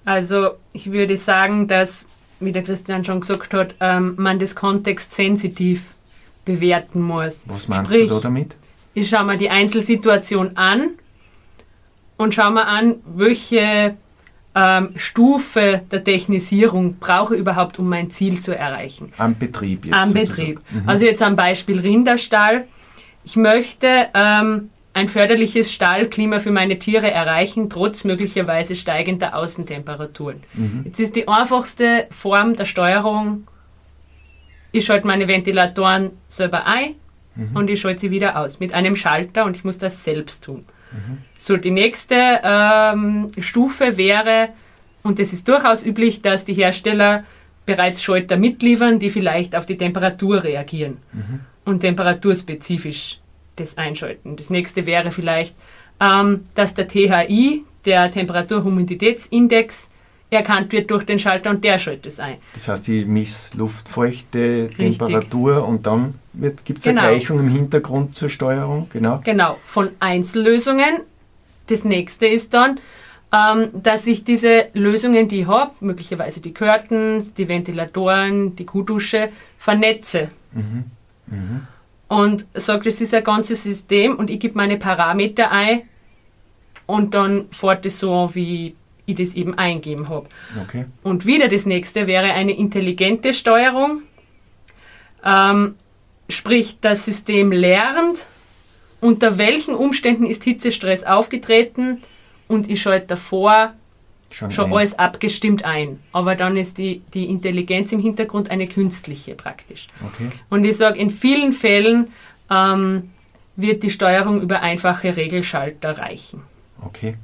Also 0.04 0.52
ich 0.72 0.90
würde 0.90 1.16
sagen, 1.16 1.68
dass, 1.68 2.06
wie 2.40 2.52
der 2.52 2.62
Christian 2.62 3.04
schon 3.04 3.20
gesagt 3.20 3.54
hat, 3.54 3.74
ähm, 3.80 4.14
man 4.16 4.38
das 4.38 4.54
kontextsensitiv 4.54 5.86
bewerten 6.44 7.02
muss. 7.02 7.44
Was 7.46 7.68
meinst 7.68 7.92
Sprich, 7.92 8.08
du 8.08 8.14
da 8.16 8.20
damit? 8.20 8.56
Ich 8.94 9.08
schaue 9.08 9.24
mir 9.24 9.36
die 9.36 9.50
Einzelsituation 9.50 10.56
an 10.56 10.90
und 12.16 12.34
schaue 12.34 12.52
mir 12.52 12.66
an, 12.66 12.96
welche 13.04 13.96
ähm, 14.54 14.90
Stufe 14.96 15.82
der 15.90 16.02
Technisierung 16.02 16.96
brauche 16.98 17.34
ich 17.34 17.40
überhaupt, 17.40 17.78
um 17.78 17.88
mein 17.88 18.10
Ziel 18.10 18.40
zu 18.40 18.56
erreichen. 18.56 19.12
Am 19.18 19.36
Betrieb 19.36 19.84
jetzt. 19.84 19.94
Am 19.94 20.08
sozusagen. 20.08 20.28
Betrieb. 20.28 20.60
Mhm. 20.70 20.88
Also 20.88 21.04
jetzt 21.04 21.22
am 21.22 21.36
Beispiel 21.36 21.80
Rinderstall. 21.80 22.66
Ich 23.24 23.36
möchte 23.36 24.08
ähm, 24.14 24.70
ein 24.98 25.08
förderliches 25.08 25.72
Stallklima 25.72 26.40
für 26.40 26.50
meine 26.50 26.78
Tiere 26.78 27.08
erreichen, 27.08 27.70
trotz 27.70 28.02
möglicherweise 28.02 28.74
steigender 28.74 29.36
Außentemperaturen. 29.36 30.42
Jetzt 30.84 30.98
ist 30.98 31.14
die 31.14 31.28
einfachste 31.28 32.08
Form 32.10 32.56
der 32.56 32.64
Steuerung, 32.64 33.46
ich 34.72 34.84
schalte 34.84 35.06
meine 35.06 35.28
Ventilatoren 35.28 36.10
selber 36.26 36.66
ein 36.66 36.96
und 37.54 37.70
ich 37.70 37.80
schalte 37.80 38.00
sie 38.00 38.10
wieder 38.10 38.36
aus 38.40 38.58
mit 38.58 38.74
einem 38.74 38.96
Schalter 38.96 39.44
und 39.44 39.56
ich 39.56 39.64
muss 39.64 39.78
das 39.78 40.02
selbst 40.02 40.42
tun. 40.44 40.66
So, 41.38 41.56
die 41.56 41.70
nächste 41.70 42.40
ähm, 42.42 43.30
Stufe 43.40 43.96
wäre, 43.96 44.48
und 45.04 45.20
es 45.20 45.32
ist 45.32 45.46
durchaus 45.46 45.86
üblich, 45.86 46.22
dass 46.22 46.44
die 46.44 46.54
Hersteller 46.54 47.22
bereits 47.66 48.02
Schalter 48.02 48.36
mitliefern, 48.36 48.98
die 48.98 49.10
vielleicht 49.10 49.54
auf 49.54 49.64
die 49.64 49.76
Temperatur 49.76 50.42
reagieren 50.42 50.98
und 51.64 51.80
temperaturspezifisch 51.80 53.20
das 53.58 53.76
einschalten. 53.78 54.36
Das 54.36 54.50
nächste 54.50 54.86
wäre 54.86 55.10
vielleicht, 55.10 55.54
ähm, 56.00 56.46
dass 56.54 56.74
der 56.74 56.88
THI, 56.88 57.64
der 57.84 58.10
Temperatur-Humiditätsindex, 58.10 59.90
erkannt 60.30 60.72
wird 60.72 60.90
durch 60.90 61.04
den 61.04 61.18
Schalter 61.18 61.50
und 61.50 61.64
der 61.64 61.78
schaltet 61.78 62.06
es 62.06 62.20
ein. 62.20 62.36
Das 62.54 62.68
heißt, 62.68 62.86
die 62.86 63.04
misst 63.06 63.54
Luftfeuchte, 63.54 64.68
Richtig. 64.68 64.98
Temperatur 64.98 65.66
und 65.66 65.86
dann 65.86 66.14
gibt 66.64 66.80
es 66.80 66.84
Genau. 66.84 67.00
eine 67.02 67.12
Gleichung 67.12 67.38
im 67.38 67.48
Hintergrund 67.48 68.14
zur 68.14 68.28
Steuerung. 68.28 68.88
Genau. 68.92 69.20
Genau, 69.24 69.56
von 69.64 69.88
Einzellösungen. 70.00 71.00
Das 71.68 71.84
nächste 71.84 72.26
ist 72.26 72.52
dann, 72.52 72.78
ähm, 73.32 73.68
dass 73.82 74.06
ich 74.06 74.24
diese 74.24 74.66
Lösungen, 74.74 75.28
die 75.28 75.40
ich 75.40 75.46
habe, 75.46 75.72
möglicherweise 75.80 76.40
die 76.40 76.52
Curtains, 76.52 77.32
die 77.34 77.48
Ventilatoren, 77.48 78.54
die 78.56 78.64
Kuhdusche, 78.66 79.30
vernetze. 79.58 80.30
Und 82.08 82.46
sage, 82.54 82.84
das 82.84 83.00
ist 83.00 83.12
ein 83.12 83.22
ganzes 83.22 83.62
System 83.62 84.16
und 84.16 84.30
ich 84.30 84.40
gebe 84.40 84.56
meine 84.56 84.78
Parameter 84.78 85.50
ein 85.50 85.82
und 86.86 87.14
dann 87.14 87.48
fährt 87.50 87.84
es 87.84 87.98
so, 88.00 88.30
wie 88.32 88.74
ich 89.04 89.16
das 89.16 89.34
eben 89.34 89.54
eingeben 89.54 90.08
habe. 90.08 90.26
Okay. 90.64 90.86
Und 91.02 91.26
wieder 91.26 91.48
das 91.48 91.66
nächste 91.66 92.06
wäre 92.06 92.32
eine 92.32 92.56
intelligente 92.56 93.34
Steuerung. 93.34 94.02
Ähm, 95.22 95.74
sprich, 96.28 96.78
das 96.80 97.04
System 97.04 97.52
lernt, 97.52 98.26
unter 99.00 99.38
welchen 99.38 99.74
Umständen 99.74 100.26
ist 100.26 100.44
Hitzestress 100.44 101.04
aufgetreten 101.04 102.02
und 102.48 102.70
ich 102.70 102.80
schalte 102.82 103.08
davor 103.08 103.74
Schon, 104.30 104.50
schon 104.50 104.72
alles 104.72 104.98
abgestimmt 104.98 105.64
ein. 105.64 106.00
Aber 106.12 106.34
dann 106.34 106.56
ist 106.56 106.76
die, 106.78 107.02
die 107.14 107.24
Intelligenz 107.30 107.92
im 107.92 108.00
Hintergrund 108.00 108.50
eine 108.50 108.66
künstliche 108.66 109.34
praktisch. 109.34 109.86
Okay. 110.04 110.30
Und 110.50 110.64
ich 110.64 110.76
sage, 110.76 110.98
in 110.98 111.10
vielen 111.10 111.52
Fällen 111.52 112.08
ähm, 112.50 113.10
wird 113.56 113.82
die 113.82 113.90
Steuerung 113.90 114.40
über 114.42 114.60
einfache 114.60 115.16
Regelschalter 115.16 115.98
reichen. 115.98 116.42
Okay. 116.84 117.16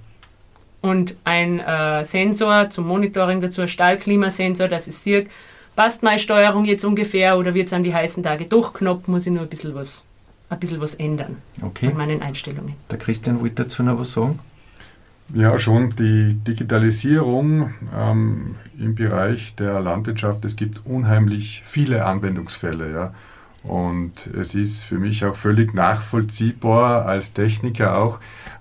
Und 0.81 1.15
ein 1.25 1.61
äh, 1.61 2.05
Sensor 2.05 2.69
zum 2.71 2.87
Monitoring 2.87 3.41
dazu, 3.41 3.63
ein 3.63 3.69
Stahlklimasensor, 3.69 4.69
dass 4.69 4.87
ich 4.89 4.97
sehe, 4.97 5.27
passt 5.77 6.03
meine 6.03 6.19
Steuerung 6.19 6.65
jetzt 6.65 6.85
ungefähr 6.85 7.39
oder 7.39 7.55
wird 7.55 7.69
es 7.69 7.73
an 7.73 7.83
die 7.83 7.95
heißen 7.95 8.23
Tage 8.23 8.47
durchknoppt, 8.47 9.09
muss 9.09 9.27
ich 9.27 9.33
nur 9.33 9.43
ein 9.43 9.49
bisschen 9.49 9.75
was, 9.75 10.05
ein 10.51 10.59
bisschen 10.61 10.81
was 10.81 10.95
ändern 10.95 11.39
Okay. 11.63 11.87
an 11.89 11.97
meinen 11.97 12.23
Einstellungen. 12.23 12.75
Der 12.91 12.99
Christian 12.99 13.41
wollte 13.41 13.63
dazu 13.65 13.83
noch 13.83 13.99
was 13.99 14.13
sagen. 14.13 14.41
Ja, 15.33 15.59
schon 15.59 15.91
die 15.91 16.35
Digitalisierung 16.35 17.73
ähm, 17.97 18.57
im 18.79 18.95
Bereich 18.95 19.55
der 19.55 19.81
Landwirtschaft. 19.81 20.45
Es 20.45 20.55
gibt 20.55 20.85
unheimlich 20.85 21.63
viele 21.65 22.05
Anwendungsfälle. 22.05 22.93
Ja. 22.93 23.15
Und 23.63 24.27
es 24.27 24.55
ist 24.55 24.85
für 24.85 24.99
mich 24.99 25.25
auch 25.25 25.35
völlig 25.35 25.73
nachvollziehbar 25.73 27.07
als 27.07 27.33
Techniker 27.33 27.97
auch, 27.97 28.21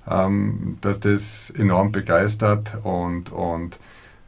ähm, 0.09 0.77
dass 0.79 1.01
das 1.01 1.49
enorm 1.49 1.91
begeistert 1.91 2.77
und, 2.83 3.31
und 3.31 3.79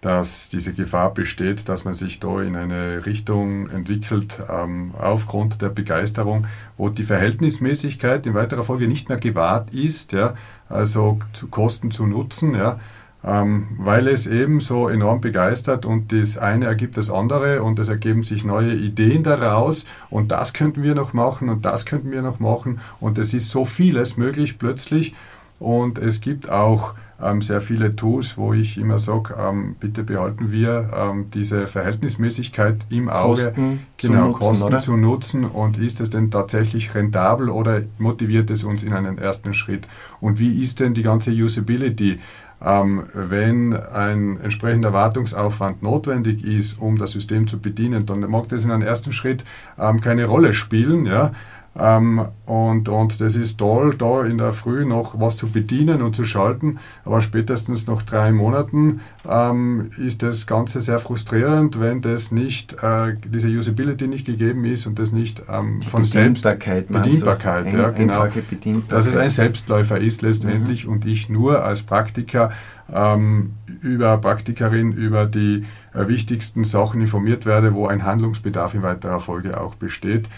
dass 0.06 0.50
diese 0.50 0.72
Gefahr 0.74 1.16
besteht, 1.16 1.68
dass 1.68 1.84
man 1.84 1.96
sich 1.96 2.20
da 2.20 2.40
in 2.40 2.56
eine 2.56 3.08
Richtung 3.08 3.72
entwickelt, 3.72 4.38
ähm, 4.48 4.92
aufgrund 5.00 5.64
der 5.64 5.70
Begeisterung, 5.70 6.46
wo 6.78 6.90
die 6.90 7.04
Verhältnismäßigkeit 7.04 8.28
in 8.28 8.36
weiterer 8.36 8.64
Folge 8.64 8.88
nicht 8.88 9.10
mehr 9.10 9.18
gewahrt 9.18 9.74
ist, 9.74 10.12
ja, 10.12 10.36
also 10.70 11.18
zu 11.34 11.48
Kosten 11.48 11.90
zu 11.90 12.06
Nutzen, 12.06 12.54
ja, 12.54 12.80
ähm, 13.24 13.66
weil 13.80 14.08
es 14.08 14.28
eben 14.28 14.60
so 14.60 14.90
enorm 14.90 15.22
begeistert 15.22 15.88
und 15.88 16.12
das 16.12 16.38
eine 16.38 16.66
ergibt 16.66 16.98
das 16.98 17.10
andere 17.10 17.64
und 17.64 17.80
es 17.80 17.90
ergeben 17.90 18.22
sich 18.22 18.46
neue 18.46 18.76
Ideen 18.76 19.24
daraus 19.24 19.88
und 20.12 20.32
das 20.32 20.54
könnten 20.54 20.84
wir 20.84 20.94
noch 20.94 21.14
machen 21.14 21.50
und 21.50 21.66
das 21.66 21.88
könnten 21.88 22.12
wir 22.12 22.22
noch 22.22 22.38
machen 22.40 22.80
und 23.00 23.18
es 23.18 23.34
ist 23.34 23.50
so 23.50 23.66
vieles 23.66 24.18
möglich 24.18 24.60
plötzlich 24.60 25.16
und 25.60 25.98
es 25.98 26.22
gibt 26.22 26.50
auch 26.50 26.94
ähm, 27.22 27.42
sehr 27.42 27.62
viele 27.62 27.96
Tools, 27.96 28.38
wo 28.38 28.54
ich 28.54 28.78
immer 28.78 28.98
sage, 28.98 29.36
ähm, 29.40 29.76
bitte 29.80 30.04
behalten 30.04 30.52
wir 30.52 30.90
ähm, 30.94 31.32
diese 31.34 31.68
Verhältnismäßigkeit 31.68 32.86
im 32.90 33.10
Auge, 33.10 33.44
Kosten 33.44 33.86
zu 33.98 34.08
genau, 34.08 34.28
nutzen, 34.28 34.40
Kosten 34.40 34.64
oder? 34.64 34.80
zu 34.80 34.98
nutzen 34.98 35.46
und 35.46 35.78
ist 35.78 36.02
es 36.02 36.10
denn 36.10 36.30
tatsächlich 36.30 36.94
rentabel 36.94 37.50
oder 37.50 37.82
motiviert 37.98 38.50
es 38.50 38.64
uns 38.64 38.84
in 38.84 38.94
einen 38.94 39.18
ersten 39.18 39.54
Schritt? 39.54 39.88
Und 40.20 40.40
wie 40.40 40.62
ist 40.62 40.80
denn 40.80 40.94
die 40.94 41.04
ganze 41.04 41.32
Usability? 41.32 42.20
Ähm, 42.64 43.04
wenn 43.14 43.74
ein 43.74 44.40
entsprechender 44.42 44.92
Wartungsaufwand 44.92 45.84
notwendig 45.84 46.44
ist, 46.44 46.80
um 46.80 46.98
das 46.98 47.12
System 47.12 47.48
zu 47.48 47.60
bedienen, 47.60 48.06
dann 48.06 48.22
mag 48.22 48.50
das 48.50 48.66
in 48.66 48.72
einem 48.72 48.82
ersten 48.82 49.14
Schritt 49.14 49.46
ähm, 49.78 50.02
keine 50.02 50.26
Rolle 50.26 50.54
spielen. 50.54 51.06
Ja? 51.06 51.32
Ähm, 51.78 52.26
und, 52.46 52.88
und 52.88 53.20
das 53.20 53.36
ist 53.36 53.58
toll, 53.58 53.96
da 53.98 54.24
in 54.24 54.38
der 54.38 54.54
Früh 54.54 54.86
noch 54.86 55.20
was 55.20 55.36
zu 55.36 55.50
bedienen 55.50 56.02
und 56.02 56.16
zu 56.16 56.24
schalten, 56.24 56.80
aber 57.04 57.22
spätestens 57.22 57.86
nach 57.86 58.02
drei 58.04 58.32
Monaten 58.32 59.02
ähm, 59.28 59.92
ist 59.98 60.24
das 60.24 60.48
Ganze 60.48 60.80
sehr 60.80 61.00
frustrierend, 61.00 61.82
wenn 61.82 62.02
das 62.02 62.32
nicht, 62.32 62.82
äh, 62.82 63.16
diese 63.26 63.50
Usability 63.50 64.08
nicht 64.08 64.26
gegeben 64.26 64.64
ist 64.64 64.88
und 64.88 65.00
das 65.00 65.12
nicht 65.12 65.42
ähm, 65.52 65.82
von 65.82 66.06
selbst 66.06 66.44
Bedienbarkeit, 66.44 67.66
du? 67.66 67.70
Ein- 67.72 67.78
ja, 67.78 67.90
genau. 67.90 68.28
Bedienbarkeit. 68.50 68.92
dass 68.92 69.08
es 69.08 69.18
ein 69.18 69.30
Selbstläufer 69.30 70.00
ist 70.00 70.22
letztendlich 70.22 70.88
und 70.88 71.06
ich 71.06 71.30
nur 71.30 71.64
als 71.66 71.82
Praktiker 71.82 72.52
ähm, 72.94 73.54
über 73.82 74.18
Praktikerin 74.18 74.92
über 74.92 75.26
die 75.26 75.66
äh, 75.94 76.08
wichtigsten 76.08 76.64
Sachen 76.64 77.02
informiert 77.02 77.46
werde, 77.46 77.74
wo 77.74 77.88
ein 77.88 78.04
Handlungsbedarf 78.04 78.74
in 78.76 78.84
weiterer 78.84 79.20
Folge 79.20 79.60
auch 79.60 79.76
besteht. 79.76 80.30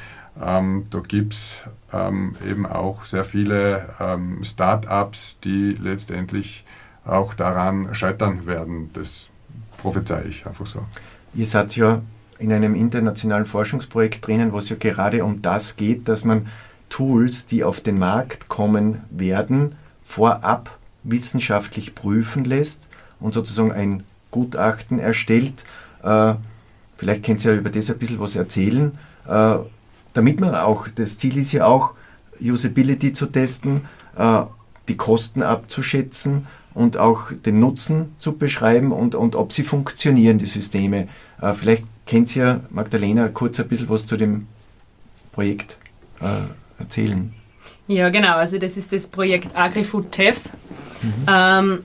Ähm, 0.42 0.88
da 0.90 1.00
gibt 1.00 1.34
es 1.34 1.66
ähm, 1.92 2.36
eben 2.48 2.66
auch 2.66 3.06
sehr 3.06 3.24
viele 3.24 3.90
ähm, 4.00 4.44
Start-ups, 4.44 5.40
die 5.44 5.74
letztendlich 5.74 6.66
auch 7.06 7.34
daran 7.34 7.94
scheitern 7.96 8.46
werden. 8.46 8.90
Das 8.94 9.30
prophezei 9.78 10.26
ich 10.28 10.46
einfach 10.46 10.66
so. 10.66 10.84
Ihr 11.34 11.46
seid 11.46 11.76
ja 11.76 12.02
in 12.40 12.52
einem 12.52 12.76
internationalen 12.76 13.46
Forschungsprojekt 13.46 14.26
drinnen, 14.28 14.52
wo 14.52 14.60
es 14.60 14.70
ja 14.70 14.76
gerade 14.76 15.24
um 15.24 15.42
das 15.42 15.76
geht, 15.76 16.08
dass 16.08 16.26
man 16.26 16.48
Tools, 16.90 17.46
die 17.46 17.64
auf 17.64 17.82
den 17.82 17.98
Markt 17.98 18.48
kommen 18.48 19.02
werden, 19.10 19.76
vorab 20.04 20.78
wissenschaftlich 21.04 21.96
prüfen 21.96 22.46
lässt 22.46 22.88
und 23.20 23.34
sozusagen 23.34 23.72
ein 23.72 24.04
Gutachten 24.32 25.00
erstellt. 25.00 25.66
Äh, 26.04 26.36
vielleicht 26.98 27.24
könnt 27.24 27.44
ihr 27.44 27.54
ja 27.54 27.60
über 27.60 27.70
das 27.70 27.90
ein 27.90 27.98
bisschen 27.98 28.20
was 28.20 28.36
erzählen, 28.36 28.98
äh, 29.28 29.58
damit 30.18 30.42
man 30.42 30.56
auch, 30.56 30.88
das 30.88 31.20
Ziel 31.20 31.38
ist 31.38 31.52
ja 31.52 31.66
auch, 31.66 31.94
Usability 32.42 33.14
zu 33.14 33.28
testen, 33.28 33.86
äh, 34.18 34.42
die 34.88 34.98
Kosten 34.98 35.44
abzuschätzen 35.44 36.48
und 36.74 36.98
auch 36.98 37.32
den 37.32 37.60
Nutzen 37.60 38.16
zu 38.18 38.34
beschreiben 38.34 38.92
und, 38.92 39.14
und 39.14 39.36
ob 39.36 39.54
sie 39.54 39.64
funktionieren, 39.64 40.40
die 40.40 40.48
Systeme. 40.48 41.08
Äh, 41.40 41.54
vielleicht 41.54 41.84
kennt 42.08 42.36
ihr, 42.36 42.62
Magdalena, 42.72 43.28
kurz 43.30 43.60
ein 43.60 43.68
bisschen 43.68 43.90
was 43.90 44.08
zu 44.08 44.18
dem 44.18 44.48
Projekt 45.34 45.78
äh, 46.20 46.82
erzählen. 46.82 47.34
Ja, 47.88 48.10
genau. 48.10 48.36
Also 48.36 48.58
das 48.58 48.76
ist 48.76 48.92
das 48.92 49.08
Projekt 49.08 49.56
AgriFood 49.56 50.12
TEF. 50.12 50.42
Ähm, 51.28 51.80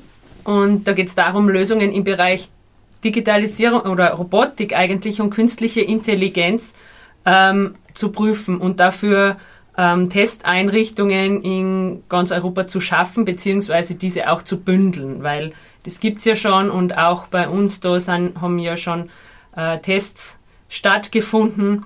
und 0.44 0.88
da 0.88 0.94
geht 0.94 1.08
es 1.08 1.14
darum, 1.14 1.50
Lösungen 1.50 1.92
im 1.92 2.02
Bereich 2.02 2.48
Digitalisierung 3.04 3.82
oder 3.82 4.12
Robotik 4.12 4.74
eigentlich 4.74 5.20
und 5.20 5.30
künstliche 5.30 5.82
Intelligenz 5.82 6.72
ähm, 7.24 7.74
zu 7.94 8.10
prüfen 8.10 8.58
und 8.58 8.80
dafür 8.80 9.36
ähm, 9.76 10.08
Testeinrichtungen 10.08 11.42
in 11.42 12.02
ganz 12.08 12.30
Europa 12.30 12.66
zu 12.66 12.80
schaffen, 12.80 13.24
beziehungsweise 13.24 13.94
diese 13.94 14.30
auch 14.30 14.42
zu 14.42 14.58
bündeln, 14.58 15.22
weil 15.22 15.52
das 15.84 16.00
gibt 16.00 16.18
es 16.18 16.24
ja 16.24 16.36
schon 16.36 16.70
und 16.70 16.96
auch 16.96 17.26
bei 17.26 17.48
uns 17.48 17.80
da 17.80 17.98
sind, 17.98 18.40
haben 18.40 18.58
ja 18.58 18.76
schon 18.76 19.10
äh, 19.56 19.78
Tests 19.78 20.38
stattgefunden. 20.68 21.84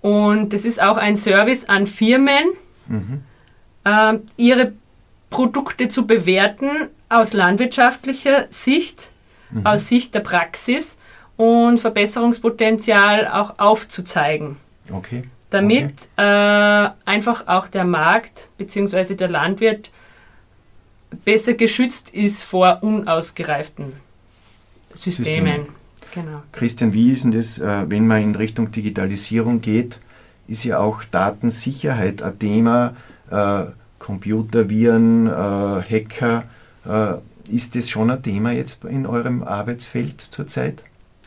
Und 0.00 0.52
das 0.52 0.64
ist 0.64 0.82
auch 0.82 0.96
ein 0.96 1.16
Service 1.16 1.64
an 1.64 1.86
Firmen, 1.86 2.50
ähm, 3.84 4.22
ihre 4.36 4.72
Produkte 5.30 5.88
zu 5.88 6.06
bewerten 6.06 6.88
aus 7.08 7.32
landwirtschaftlicher 7.32 8.46
Sicht, 8.50 9.10
aus 9.64 9.88
Sicht 9.88 10.14
der 10.14 10.20
Praxis 10.20 10.98
und 11.36 11.78
Verbesserungspotenzial 11.80 13.28
auch 13.28 13.58
aufzuzeigen, 13.58 14.56
Okay. 14.92 15.24
Damit 15.54 16.08
äh, 16.16 16.90
einfach 17.04 17.46
auch 17.46 17.68
der 17.68 17.84
Markt 17.84 18.48
bzw. 18.58 19.14
der 19.14 19.30
Landwirt 19.30 19.92
besser 21.24 21.54
geschützt 21.54 22.12
ist 22.12 22.42
vor 22.42 22.78
unausgereiften 22.82 23.92
Systemen. 24.94 25.66
System. 25.66 25.66
Genau. 26.12 26.42
Christian, 26.52 26.92
wie 26.92 27.10
ist 27.10 27.24
denn 27.24 27.30
das, 27.32 27.58
äh, 27.58 27.88
wenn 27.88 28.06
man 28.06 28.22
in 28.22 28.34
Richtung 28.34 28.70
Digitalisierung 28.70 29.60
geht? 29.60 30.00
Ist 30.46 30.64
ja 30.64 30.78
auch 30.78 31.04
Datensicherheit 31.04 32.22
ein 32.22 32.38
Thema, 32.38 32.96
äh, 33.30 33.64
Computerviren, 33.98 35.26
äh, 35.26 35.30
Hacker. 35.30 36.44
Äh, 36.84 37.14
ist 37.52 37.74
das 37.74 37.90
schon 37.90 38.10
ein 38.10 38.22
Thema 38.22 38.52
jetzt 38.52 38.84
in 38.84 39.06
eurem 39.06 39.42
Arbeitsfeld 39.42 40.20
zurzeit? 40.20 40.82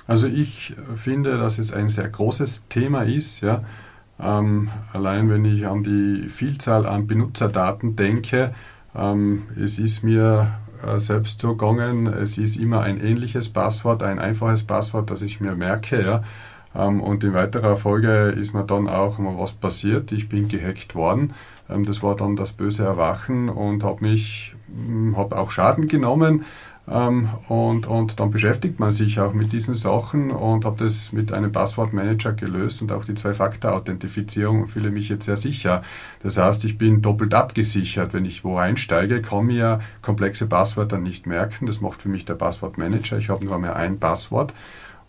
Also 0.05 0.27
ich 0.27 0.73
finde, 0.95 1.37
dass 1.37 1.57
es 1.57 1.73
ein 1.73 1.89
sehr 1.89 2.07
großes 2.07 2.63
Thema 2.69 3.03
ist. 3.03 3.41
Ja. 3.41 3.63
Ähm, 4.19 4.69
allein 4.93 5.29
wenn 5.29 5.45
ich 5.45 5.67
an 5.67 5.83
die 5.83 6.29
Vielzahl 6.29 6.85
an 6.85 7.07
Benutzerdaten 7.07 7.95
denke, 7.95 8.53
ähm, 8.95 9.43
es 9.61 9.79
ist 9.79 10.03
mir 10.03 10.59
äh, 10.85 10.99
selbst 10.99 11.41
so 11.41 11.55
gegangen, 11.55 12.07
es 12.07 12.37
ist 12.37 12.57
immer 12.57 12.81
ein 12.81 12.99
ähnliches 12.99 13.49
Passwort, 13.49 14.03
ein 14.03 14.19
einfaches 14.19 14.63
Passwort, 14.63 15.11
das 15.11 15.21
ich 15.21 15.39
mir 15.39 15.55
merke. 15.55 16.03
Ja. 16.03 16.23
Ähm, 16.75 17.01
und 17.01 17.23
in 17.23 17.33
weiterer 17.33 17.75
Folge 17.75 18.35
ist 18.39 18.53
mir 18.53 18.63
dann 18.63 18.87
auch 18.87 19.17
mal 19.19 19.37
was 19.37 19.53
passiert. 19.53 20.11
Ich 20.11 20.29
bin 20.29 20.47
gehackt 20.47 20.95
worden. 20.95 21.33
Ähm, 21.69 21.85
das 21.85 22.03
war 22.03 22.15
dann 22.15 22.35
das 22.35 22.53
böse 22.53 22.83
Erwachen 22.83 23.49
und 23.49 23.83
habe 23.83 24.05
mich, 24.05 24.55
hm, 24.67 25.15
habe 25.17 25.37
auch 25.37 25.51
Schaden 25.51 25.87
genommen. 25.87 26.45
Ähm, 26.89 27.29
und, 27.49 27.85
und 27.85 28.19
dann 28.19 28.31
beschäftigt 28.31 28.79
man 28.79 28.91
sich 28.91 29.19
auch 29.19 29.33
mit 29.33 29.51
diesen 29.51 29.73
Sachen 29.73 30.31
und 30.31 30.63
habe 30.63 30.85
das 30.85 31.11
mit 31.11 31.33
einem 31.33 31.51
Passwortmanager 31.51 32.33
gelöst 32.33 32.81
und 32.81 32.91
auch 32.91 33.03
die 33.03 33.15
Zwei-Faktor-Authentifizierung 33.15 34.61
und 34.61 34.67
fühle 34.67 34.89
mich 34.89 35.09
jetzt 35.09 35.25
sehr 35.25 35.35
sicher. 35.35 35.83
Das 36.23 36.37
heißt, 36.37 36.63
ich 36.63 36.77
bin 36.77 37.01
doppelt 37.01 37.33
abgesichert. 37.33 38.13
Wenn 38.13 38.25
ich 38.25 38.43
wo 38.45 38.57
einsteige, 38.57 39.21
kann 39.21 39.47
mir 39.47 39.81
komplexe 40.01 40.47
Passwörter 40.47 40.97
nicht 40.97 41.27
merken. 41.27 41.65
Das 41.65 41.81
macht 41.81 42.01
für 42.01 42.09
mich 42.09 42.23
der 42.23 42.35
Passwortmanager. 42.35 43.17
Ich 43.17 43.29
habe 43.29 43.43
nur 43.43 43.59
mehr 43.59 43.75
ein 43.75 43.99
Passwort. 43.99 44.53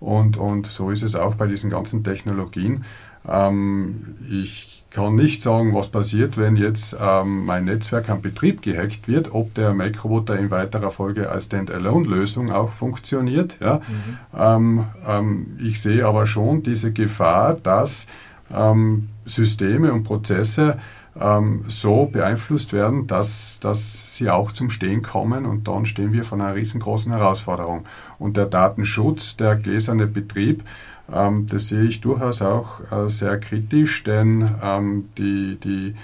Und, 0.00 0.36
und 0.36 0.66
so 0.66 0.90
ist 0.90 1.02
es 1.02 1.14
auch 1.14 1.36
bei 1.36 1.46
diesen 1.46 1.70
ganzen 1.70 2.02
Technologien. 2.02 2.84
Ähm, 3.26 4.16
ich 4.28 4.77
kann 4.90 5.14
nicht 5.14 5.42
sagen, 5.42 5.74
was 5.74 5.88
passiert, 5.88 6.38
wenn 6.38 6.56
jetzt 6.56 6.96
ähm, 7.00 7.44
mein 7.44 7.66
Netzwerk 7.66 8.08
am 8.08 8.22
Betrieb 8.22 8.62
gehackt 8.62 9.06
wird, 9.06 9.34
ob 9.34 9.54
der 9.54 9.74
Mac-Roboter 9.74 10.38
in 10.38 10.50
weiterer 10.50 10.90
Folge 10.90 11.30
als 11.30 11.46
Standalone-Lösung 11.46 12.50
auch 12.50 12.70
funktioniert. 12.70 13.58
Ja? 13.60 13.76
Mhm. 13.76 14.18
Ähm, 14.36 14.84
ähm, 15.06 15.56
ich 15.58 15.82
sehe 15.82 16.06
aber 16.06 16.26
schon 16.26 16.62
diese 16.62 16.92
Gefahr, 16.92 17.54
dass 17.54 18.06
ähm, 18.50 19.10
Systeme 19.26 19.92
und 19.92 20.04
Prozesse 20.04 20.78
ähm, 21.20 21.64
so 21.68 22.06
beeinflusst 22.06 22.72
werden, 22.72 23.06
dass, 23.06 23.58
dass 23.60 24.16
sie 24.16 24.30
auch 24.30 24.52
zum 24.52 24.70
Stehen 24.70 25.02
kommen 25.02 25.46
und 25.46 25.68
dann 25.68 25.86
stehen 25.86 26.12
wir 26.12 26.24
vor 26.24 26.38
einer 26.38 26.54
riesengroßen 26.54 27.12
Herausforderung. 27.12 27.82
Und 28.18 28.36
der 28.36 28.46
Datenschutz, 28.46 29.36
der 29.36 29.56
gläserne 29.56 30.06
Betrieb, 30.06 30.64
das 31.10 31.68
sehe 31.68 31.84
ich 31.84 32.00
durchaus 32.00 32.42
auch 32.42 32.80
äh, 32.92 33.08
sehr 33.08 33.38
kritisch, 33.40 34.04
denn 34.04 34.48
ähm, 34.62 35.08
die, 35.16 35.58
die, 35.62 35.94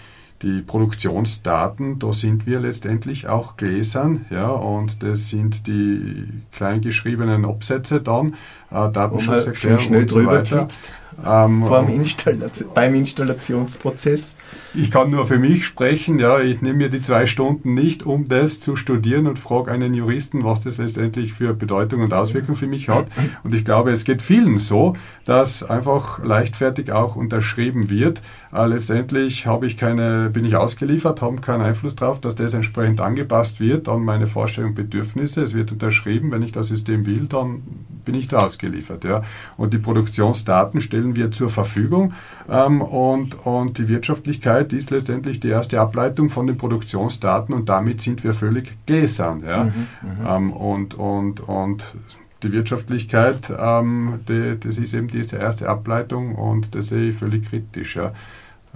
die 0.43 0.63
Produktionsdaten, 0.63 1.99
da 1.99 2.13
sind 2.13 2.47
wir 2.47 2.61
letztendlich 2.61 3.29
auch 3.29 3.57
gläsern, 3.57 4.25
ja, 4.31 4.49
und 4.49 5.03
das 5.03 5.29
sind 5.29 5.67
die 5.67 6.29
kleingeschriebenen 6.53 7.45
Absätze 7.45 8.01
dann, 8.01 8.35
äh, 8.71 8.91
Datenschutzerklärung 8.91 9.95
und 9.95 10.11
so 10.11 10.27
weiter. 10.27 10.69
Klickt. 10.69 10.93
Ähm, 11.25 11.65
Installation, 11.89 12.71
beim 12.75 12.95
Installationsprozess? 12.95 14.35
Ich 14.77 14.91
kann 14.91 15.11
nur 15.11 15.27
für 15.27 15.39
mich 15.39 15.67
sprechen. 15.67 16.19
Ja, 16.19 16.41
ich 16.41 16.61
nehme 16.61 16.79
mir 16.79 16.89
die 16.89 17.01
zwei 17.01 17.27
Stunden 17.27 17.75
nicht, 17.75 18.05
um 18.05 18.25
das 18.25 18.59
zu 18.59 18.75
studieren 18.75 19.27
und 19.27 19.39
frage 19.39 19.71
einen 19.71 19.95
Juristen, 19.95 20.43
was 20.43 20.63
das 20.63 20.79
letztendlich 20.79 21.33
für 21.33 21.55
Bedeutung 21.55 22.03
und 22.03 22.13
Auswirkung 22.13 22.57
für 22.57 22.67
mich 22.67 22.89
hat. 22.89 23.07
Und 23.45 23.55
ich 23.55 23.65
glaube, 23.65 23.93
es 23.93 24.05
geht 24.05 24.21
vielen 24.21 24.59
so, 24.59 24.97
dass 25.25 25.63
einfach 25.63 26.23
leichtfertig 26.25 26.91
auch 26.91 27.15
unterschrieben 27.15 27.89
wird. 27.89 28.23
Äh, 28.53 28.67
letztendlich 28.67 29.47
habe 29.47 29.67
ich 29.67 29.77
keine, 29.77 30.31
bin 30.31 30.45
ich 30.45 30.57
ausgeliefert, 30.57 31.23
habe 31.23 31.41
keinen 31.41 31.63
Einfluss 31.63 31.95
darauf, 31.95 32.21
dass 32.21 32.35
das 32.35 32.55
entsprechend 32.55 33.01
angepasst 33.01 33.61
wird 33.61 33.89
an 33.89 34.05
meine 34.05 34.27
Vorstellung 34.27 34.71
und 34.71 34.77
Bedürfnisse. 34.77 35.43
Es 35.43 35.55
wird 35.55 35.73
unterschrieben. 35.73 36.31
Wenn 36.31 36.43
ich 36.43 36.53
das 36.53 36.69
System 36.69 37.07
will, 37.07 37.27
dann 37.29 37.63
bin 38.05 38.15
ich 38.15 38.29
da 38.29 38.41
ausgeliefert. 38.41 39.05
Ja. 39.05 39.23
Und 39.57 39.73
die 39.73 39.79
Produktionsdaten 39.79 40.81
stellen 40.81 41.17
wir 41.17 41.31
zur 41.31 41.51
Verfügung 41.51 42.13
ähm, 42.49 42.81
und, 42.83 43.47
und 43.47 43.79
die 43.79 43.89
Wirtschaftlichkeit 43.89 44.44
ist 44.73 44.91
letztendlich 44.91 45.41
die 45.41 45.49
erste 45.49 45.81
Ableitung 45.81 46.29
von 46.29 46.47
den 46.47 46.59
Produktionsdaten 46.59 47.55
und 47.55 47.69
damit 47.69 48.01
sind 48.01 48.25
wir 48.25 48.35
völlig 48.35 48.77
gläsern. 48.87 49.43
Ja. 49.47 49.65
Mhm, 49.65 49.71
mhm. 50.03 50.27
ähm, 50.27 50.53
und, 50.53 50.95
und, 50.95 51.41
und 51.41 51.97
die 52.43 52.53
Wirtschaftlichkeit, 52.53 53.53
ähm, 53.59 54.21
die, 54.29 54.59
das 54.61 54.79
ist 54.79 54.95
eben 54.95 55.09
diese 55.09 55.37
erste 55.37 55.69
Ableitung 55.69 56.35
und 56.35 56.75
das 56.75 56.89
sehe 56.89 57.09
ich 57.09 57.17
völlig 57.17 57.49
kritisch. 57.49 57.97
Ja. 57.97 58.13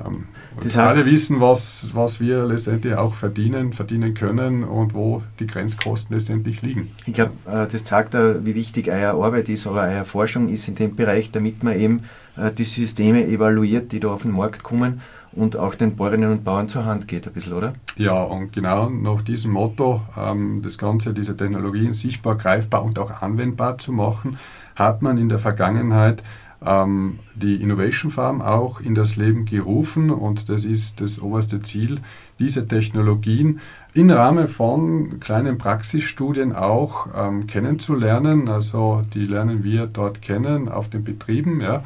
Ähm, 0.04 0.24
das 0.62 0.76
heißt, 0.76 0.94
alle 0.94 1.06
wissen, 1.06 1.40
was, 1.40 1.88
was 1.92 2.20
wir 2.20 2.44
letztendlich 2.46 2.94
auch 2.94 3.14
verdienen, 3.14 3.72
verdienen 3.72 4.14
können 4.14 4.64
und 4.64 4.94
wo 4.94 5.22
die 5.38 5.46
Grenzkosten 5.46 6.16
letztendlich 6.16 6.62
liegen. 6.62 6.90
Ich 7.06 7.14
glaube, 7.14 7.32
äh, 7.46 7.66
das 7.66 7.84
zeigt 7.84 8.14
wie 8.14 8.54
wichtig 8.54 8.88
eure 8.88 9.22
Arbeit 9.22 9.48
ist 9.48 9.66
oder 9.66 9.82
eure 9.82 10.04
Forschung 10.04 10.48
ist 10.48 10.66
in 10.68 10.74
dem 10.74 10.96
Bereich, 10.96 11.30
damit 11.30 11.62
man 11.62 11.78
eben 11.78 12.04
äh, 12.36 12.50
die 12.50 12.64
Systeme 12.64 13.26
evaluiert, 13.26 13.92
die 13.92 14.00
da 14.00 14.08
auf 14.08 14.22
den 14.22 14.32
Markt 14.32 14.62
kommen 14.62 15.00
und 15.32 15.56
auch 15.56 15.74
den 15.74 15.96
Bäuerinnen 15.96 16.30
und 16.30 16.44
Bauern 16.44 16.68
zur 16.68 16.84
Hand 16.84 17.08
geht, 17.08 17.26
ein 17.26 17.32
bisschen, 17.32 17.52
oder? 17.52 17.74
Ja, 17.96 18.22
und 18.22 18.52
genau 18.52 18.88
nach 18.88 19.22
diesem 19.22 19.52
Motto, 19.52 20.02
ähm, 20.16 20.62
das 20.62 20.78
Ganze, 20.78 21.12
diese 21.12 21.36
Technologien 21.36 21.92
sichtbar, 21.92 22.36
greifbar 22.36 22.84
und 22.84 22.98
auch 22.98 23.22
anwendbar 23.22 23.78
zu 23.78 23.92
machen, 23.92 24.38
hat 24.74 25.02
man 25.02 25.18
in 25.18 25.28
der 25.28 25.38
Vergangenheit 25.38 26.22
ähm, 26.64 27.20
die 27.34 27.56
Innovation 27.56 28.10
Farm 28.10 28.42
auch 28.42 28.80
in 28.80 28.94
das 28.94 29.16
Leben 29.16 29.44
gerufen 29.44 30.10
und 30.10 30.48
das 30.48 30.64
ist 30.64 31.00
das 31.00 31.20
oberste 31.20 31.60
Ziel, 31.60 32.00
diese 32.38 32.66
Technologien 32.66 33.60
im 33.94 34.10
Rahmen 34.10 34.48
von 34.48 35.20
kleinen 35.20 35.58
Praxisstudien 35.58 36.52
auch 36.54 37.08
ähm, 37.14 37.46
kennenzulernen. 37.46 38.48
Also 38.48 39.02
die 39.14 39.24
lernen 39.24 39.64
wir 39.64 39.86
dort 39.86 40.22
kennen 40.22 40.68
auf 40.68 40.88
den 40.88 41.04
Betrieben. 41.04 41.60
Ja. 41.60 41.84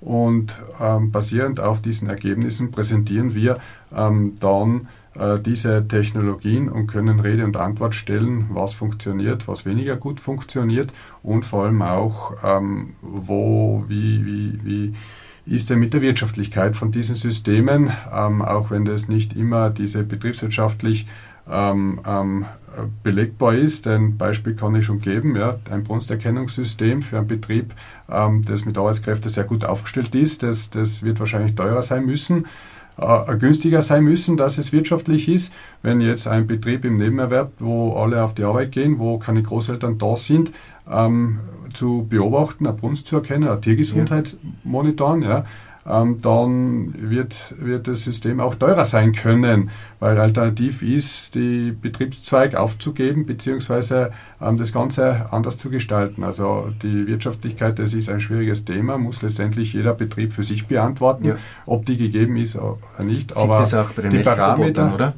Und 0.00 0.58
ähm, 0.80 1.10
basierend 1.10 1.60
auf 1.60 1.80
diesen 1.80 2.08
Ergebnissen 2.08 2.70
präsentieren 2.70 3.34
wir 3.34 3.58
ähm, 3.94 4.34
dann 4.38 4.88
äh, 5.18 5.38
diese 5.38 5.86
Technologien 5.88 6.68
und 6.68 6.86
können 6.86 7.20
Rede 7.20 7.44
und 7.44 7.56
Antwort 7.56 7.94
stellen, 7.94 8.46
was 8.50 8.74
funktioniert, 8.74 9.48
was 9.48 9.64
weniger 9.64 9.96
gut 9.96 10.20
funktioniert 10.20 10.92
und 11.22 11.44
vor 11.44 11.64
allem 11.64 11.82
auch, 11.82 12.34
ähm, 12.44 12.94
wo, 13.00 13.84
wie, 13.88 14.26
wie, 14.26 14.60
wie 14.64 14.94
ist 15.46 15.70
denn 15.70 15.78
mit 15.78 15.94
der 15.94 16.02
Wirtschaftlichkeit 16.02 16.76
von 16.76 16.90
diesen 16.90 17.14
Systemen, 17.14 17.90
ähm, 18.12 18.42
auch 18.42 18.70
wenn 18.70 18.84
das 18.84 19.08
nicht 19.08 19.34
immer 19.34 19.70
diese 19.70 20.02
betriebswirtschaftlich 20.02 21.06
ähm, 21.48 22.00
ähm, 22.06 22.44
belegbar 23.02 23.54
ist. 23.54 23.86
Ein 23.86 24.16
Beispiel 24.16 24.54
kann 24.54 24.74
ich 24.74 24.84
schon 24.84 25.00
geben. 25.00 25.36
Ja, 25.36 25.56
ein 25.70 25.84
Brunsterkennungssystem 25.84 27.02
für 27.02 27.18
einen 27.18 27.26
Betrieb, 27.26 27.74
ähm, 28.10 28.42
das 28.44 28.64
mit 28.64 28.78
Arbeitskräften 28.78 29.30
sehr 29.30 29.44
gut 29.44 29.64
aufgestellt 29.64 30.14
ist, 30.14 30.42
das, 30.42 30.70
das 30.70 31.02
wird 31.02 31.20
wahrscheinlich 31.20 31.54
teurer 31.54 31.82
sein 31.82 32.06
müssen. 32.06 32.46
Äh, 32.98 33.36
günstiger 33.36 33.82
sein 33.82 34.04
müssen, 34.04 34.36
dass 34.36 34.56
es 34.56 34.72
wirtschaftlich 34.72 35.28
ist. 35.28 35.52
Wenn 35.82 36.00
jetzt 36.00 36.26
ein 36.26 36.46
Betrieb 36.46 36.84
im 36.84 36.96
Nebenerwerb, 36.96 37.52
wo 37.58 37.94
alle 37.94 38.22
auf 38.24 38.34
die 38.34 38.44
Arbeit 38.44 38.72
gehen, 38.72 38.98
wo 38.98 39.18
keine 39.18 39.42
Großeltern 39.42 39.98
da 39.98 40.16
sind, 40.16 40.52
ähm, 40.90 41.40
zu 41.74 42.06
beobachten, 42.08 42.66
eine 42.66 42.76
Brunst 42.76 43.06
zu 43.06 43.16
erkennen, 43.16 43.48
eine 43.48 43.60
Tiergesundheit 43.60 44.32
ja. 44.32 44.50
monitoren, 44.64 45.22
ja, 45.22 45.44
ähm, 45.88 46.18
dann 46.20 46.94
wird, 47.10 47.54
wird 47.58 47.88
das 47.88 48.02
System 48.02 48.40
auch 48.40 48.54
teurer 48.54 48.84
sein 48.84 49.12
können, 49.12 49.70
weil 50.00 50.18
alternativ 50.18 50.82
ist, 50.82 51.34
die 51.34 51.72
Betriebszweig 51.72 52.54
aufzugeben 52.54 53.26
bzw. 53.26 54.08
Ähm, 54.40 54.56
das 54.56 54.72
Ganze 54.72 55.32
anders 55.32 55.58
zu 55.58 55.70
gestalten. 55.70 56.24
Also 56.24 56.68
die 56.82 57.06
Wirtschaftlichkeit, 57.06 57.78
das 57.78 57.94
ist 57.94 58.08
ein 58.08 58.20
schwieriges 58.20 58.64
Thema, 58.64 58.98
muss 58.98 59.22
letztendlich 59.22 59.72
jeder 59.72 59.94
Betrieb 59.94 60.32
für 60.32 60.42
sich 60.42 60.66
beantworten, 60.66 61.24
ja. 61.24 61.36
ob 61.66 61.86
die 61.86 61.96
gegeben 61.96 62.36
ist 62.36 62.56
oder 62.56 62.78
nicht. 63.04 63.32
Sieht 63.32 63.36
Aber 63.36 63.58
das 63.58 63.74
auch 63.74 63.90
bei 63.90 64.02
den 64.02 64.10
die 64.10 64.18
Parameter, 64.18 64.94
oder? 64.94 65.14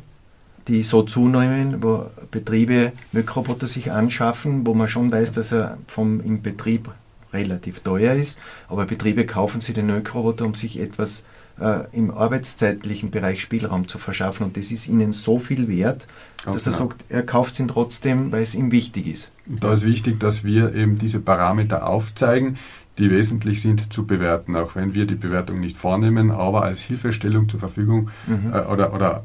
die 0.69 0.83
so 0.83 1.03
zunehmen, 1.03 1.83
wo 1.83 2.07
Betriebe 2.31 2.93
Mikroboter 3.13 3.67
sich 3.67 3.91
anschaffen, 3.91 4.67
wo 4.67 4.75
man 4.75 4.87
schon 4.87 5.11
weiß, 5.11 5.33
dass 5.33 5.51
er 5.51 5.79
vom 5.87 6.21
im 6.21 6.43
Betrieb 6.43 6.91
relativ 7.33 7.81
teuer 7.81 8.15
ist, 8.15 8.39
aber 8.69 8.87
Betriebe 8.87 9.27
kaufen 9.27 9.61
sich 9.61 9.75
den 9.75 9.87
Mikroroboter, 9.87 10.47
um 10.47 10.55
sich 10.55 10.79
etwas 10.81 11.25
äh, 11.61 11.85
im 11.93 12.11
arbeitszeitlichen 12.11 13.11
Bereich 13.11 13.43
Spielraum 13.43 13.89
zu 13.89 13.99
verschaffen 13.99 14.47
und 14.47 14.57
das 14.57 14.71
ist 14.71 14.89
ihnen 14.89 15.13
so 15.13 15.39
viel 15.39 15.69
wert, 15.69 16.07
Ganz 16.45 16.65
dass 16.65 16.65
genau. 16.65 16.77
er 16.77 16.79
sagt, 16.79 17.05
er 17.09 17.23
kauft 17.23 17.59
ihn 17.59 17.69
trotzdem, 17.69 18.33
weil 18.33 18.43
es 18.43 18.55
ihm 18.55 18.71
wichtig 18.71 19.07
ist. 19.07 19.33
Da 19.47 19.73
ist 19.73 19.85
wichtig, 19.85 20.21
dass 20.21 20.45
wir 20.45 20.75
eben 20.75 20.99
diese 20.99 21.21
Parameter 21.21 21.87
aufzeigen, 21.87 22.59
die 22.99 23.11
wesentlich 23.11 23.63
sind 23.63 23.93
zu 23.93 24.07
bewerten, 24.07 24.57
auch 24.57 24.75
wenn 24.75 24.95
wir 24.95 25.07
die 25.07 25.15
Bewertung 25.15 25.61
nicht 25.61 25.77
vornehmen, 25.77 26.31
aber 26.31 26.65
als 26.65 26.81
Hilfestellung 26.81 27.49
zur 27.49 27.61
Verfügung 27.61 28.11
mhm. 28.27 28.53
äh, 28.53 28.61
oder, 28.61 28.93
oder 28.93 29.25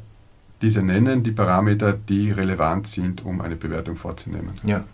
diese 0.62 0.82
nennen, 0.82 1.22
die 1.22 1.32
Parameter, 1.32 1.92
die 1.92 2.30
relevant 2.30 2.86
sind, 2.86 3.24
um 3.24 3.40
eine 3.40 3.56
Bewertung 3.56 3.96
vorzunehmen. 3.96 4.52
Ja. 4.64 4.84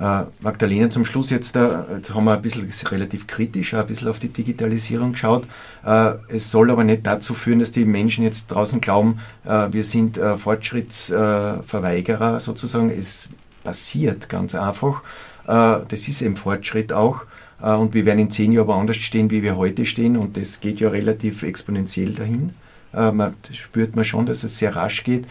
Äh, 0.00 0.22
Magdalena, 0.40 0.88
zum 0.88 1.04
Schluss 1.04 1.28
jetzt, 1.30 1.54
äh, 1.54 1.68
jetzt 1.94 2.14
haben 2.14 2.24
wir 2.24 2.32
ein 2.32 2.42
bisschen 2.42 2.68
relativ 2.88 3.26
kritisch 3.26 3.74
ein 3.74 3.86
bisschen 3.86 4.08
auf 4.08 4.18
die 4.18 4.28
Digitalisierung 4.28 5.12
geschaut. 5.12 5.46
Äh, 5.84 6.14
es 6.28 6.50
soll 6.50 6.70
aber 6.70 6.82
nicht 6.82 7.06
dazu 7.06 7.34
führen, 7.34 7.58
dass 7.58 7.72
die 7.72 7.84
Menschen 7.84 8.24
jetzt 8.24 8.46
draußen 8.46 8.80
glauben, 8.80 9.18
wir 9.44 9.84
sind 9.84 10.18
Fortschrittsverweigerer 10.18 12.40
sozusagen. 12.40 12.90
Es 12.90 13.28
passiert 13.64 14.28
ganz 14.28 14.54
einfach. 14.54 15.02
Das 15.46 15.92
ist 15.92 16.22
eben 16.22 16.36
Fortschritt 16.36 16.92
auch. 16.92 17.24
und 17.60 17.94
wir 17.94 18.06
werden 18.06 18.20
in 18.20 18.30
zehn 18.30 18.52
Jahren 18.52 18.68
aber 18.68 18.76
anders 18.76 18.96
stehen, 18.96 19.30
wie 19.30 19.42
wir 19.42 19.56
heute 19.56 19.84
stehen. 19.84 20.16
Und 20.16 20.36
das 20.36 20.60
geht 20.60 20.78
ja 20.80 20.90
relativ 20.90 21.42
exponentiell 21.42 22.12
dahin. 22.12 22.52
Man, 22.92 23.34
das 23.46 23.56
spürt 23.56 23.96
man 23.96 24.04
schon, 24.04 24.26
dass 24.26 24.44
es 24.44 24.58
sehr 24.58 24.76
rasch 24.76 25.02
geht. 25.02 25.26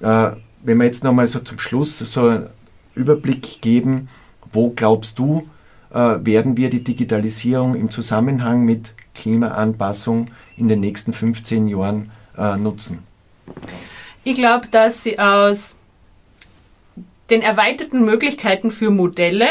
wenn 0.00 0.78
wir 0.78 0.84
jetzt 0.84 1.04
nochmal 1.04 1.26
so 1.26 1.40
zum 1.40 1.58
Schluss 1.58 1.98
so 1.98 2.44
Überblick 2.94 3.60
geben, 3.60 4.08
wo 4.52 4.70
glaubst 4.70 5.18
du, 5.18 5.48
werden 5.90 6.56
wir 6.56 6.70
die 6.70 6.84
Digitalisierung 6.84 7.74
im 7.74 7.90
Zusammenhang 7.90 8.64
mit 8.64 8.94
Klimaanpassung 9.14 10.28
in 10.56 10.68
den 10.68 10.80
nächsten 10.80 11.12
15 11.12 11.66
Jahren 11.66 12.10
nutzen? 12.58 13.00
Ich 14.22 14.36
glaube, 14.36 14.68
dass 14.70 15.02
sie 15.02 15.18
aus 15.18 15.76
den 17.30 17.42
erweiterten 17.42 18.04
Möglichkeiten 18.04 18.70
für 18.70 18.90
Modelle, 18.90 19.48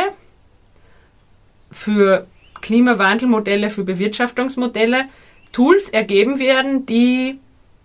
für 1.71 2.27
Klimawandelmodelle, 2.61 3.69
für 3.69 3.83
Bewirtschaftungsmodelle 3.83 5.05
Tools 5.51 5.89
ergeben 5.89 6.39
werden, 6.39 6.85
die 6.85 7.39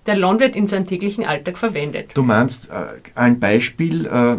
der 0.06 0.16
Landwirt 0.16 0.54
in 0.54 0.66
seinem 0.66 0.86
täglichen 0.86 1.24
Alltag 1.24 1.56
verwendet. 1.56 2.10
Du 2.14 2.22
meinst 2.22 2.70
äh, 2.70 2.86
ein 3.14 3.40
Beispiel, 3.40 4.06
äh, 4.06 4.36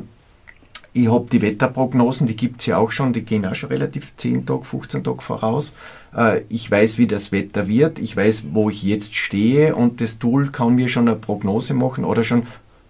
ich 0.95 1.12
habe 1.12 1.27
die 1.29 1.41
Wetterprognosen, 1.41 2.25
die 2.25 2.38
gibt 2.38 2.62
es 2.62 2.67
ja 2.67 2.77
auch 2.77 2.91
schon, 2.91 3.12
die 3.12 3.23
gehen 3.23 3.45
auch 3.45 3.53
schon 3.53 3.67
relativ 3.67 4.15
10 4.15 4.45
Tage, 4.45 4.63
15 4.63 5.03
Tage 5.03 5.21
voraus. 5.21 5.75
Äh, 6.15 6.43
ich 6.47 6.71
weiß, 6.71 6.97
wie 6.97 7.05
das 7.05 7.34
Wetter 7.34 7.67
wird, 7.67 7.99
ich 7.99 8.15
weiß, 8.15 8.45
wo 8.53 8.69
ich 8.69 8.81
jetzt 8.81 9.13
stehe 9.13 9.75
und 9.75 9.99
das 9.99 10.19
Tool 10.19 10.51
kann 10.51 10.75
mir 10.75 10.88
schon 10.88 11.10
eine 11.10 11.17
Prognose 11.17 11.73
machen 11.73 12.05
oder 12.05 12.23
schon 12.23 12.43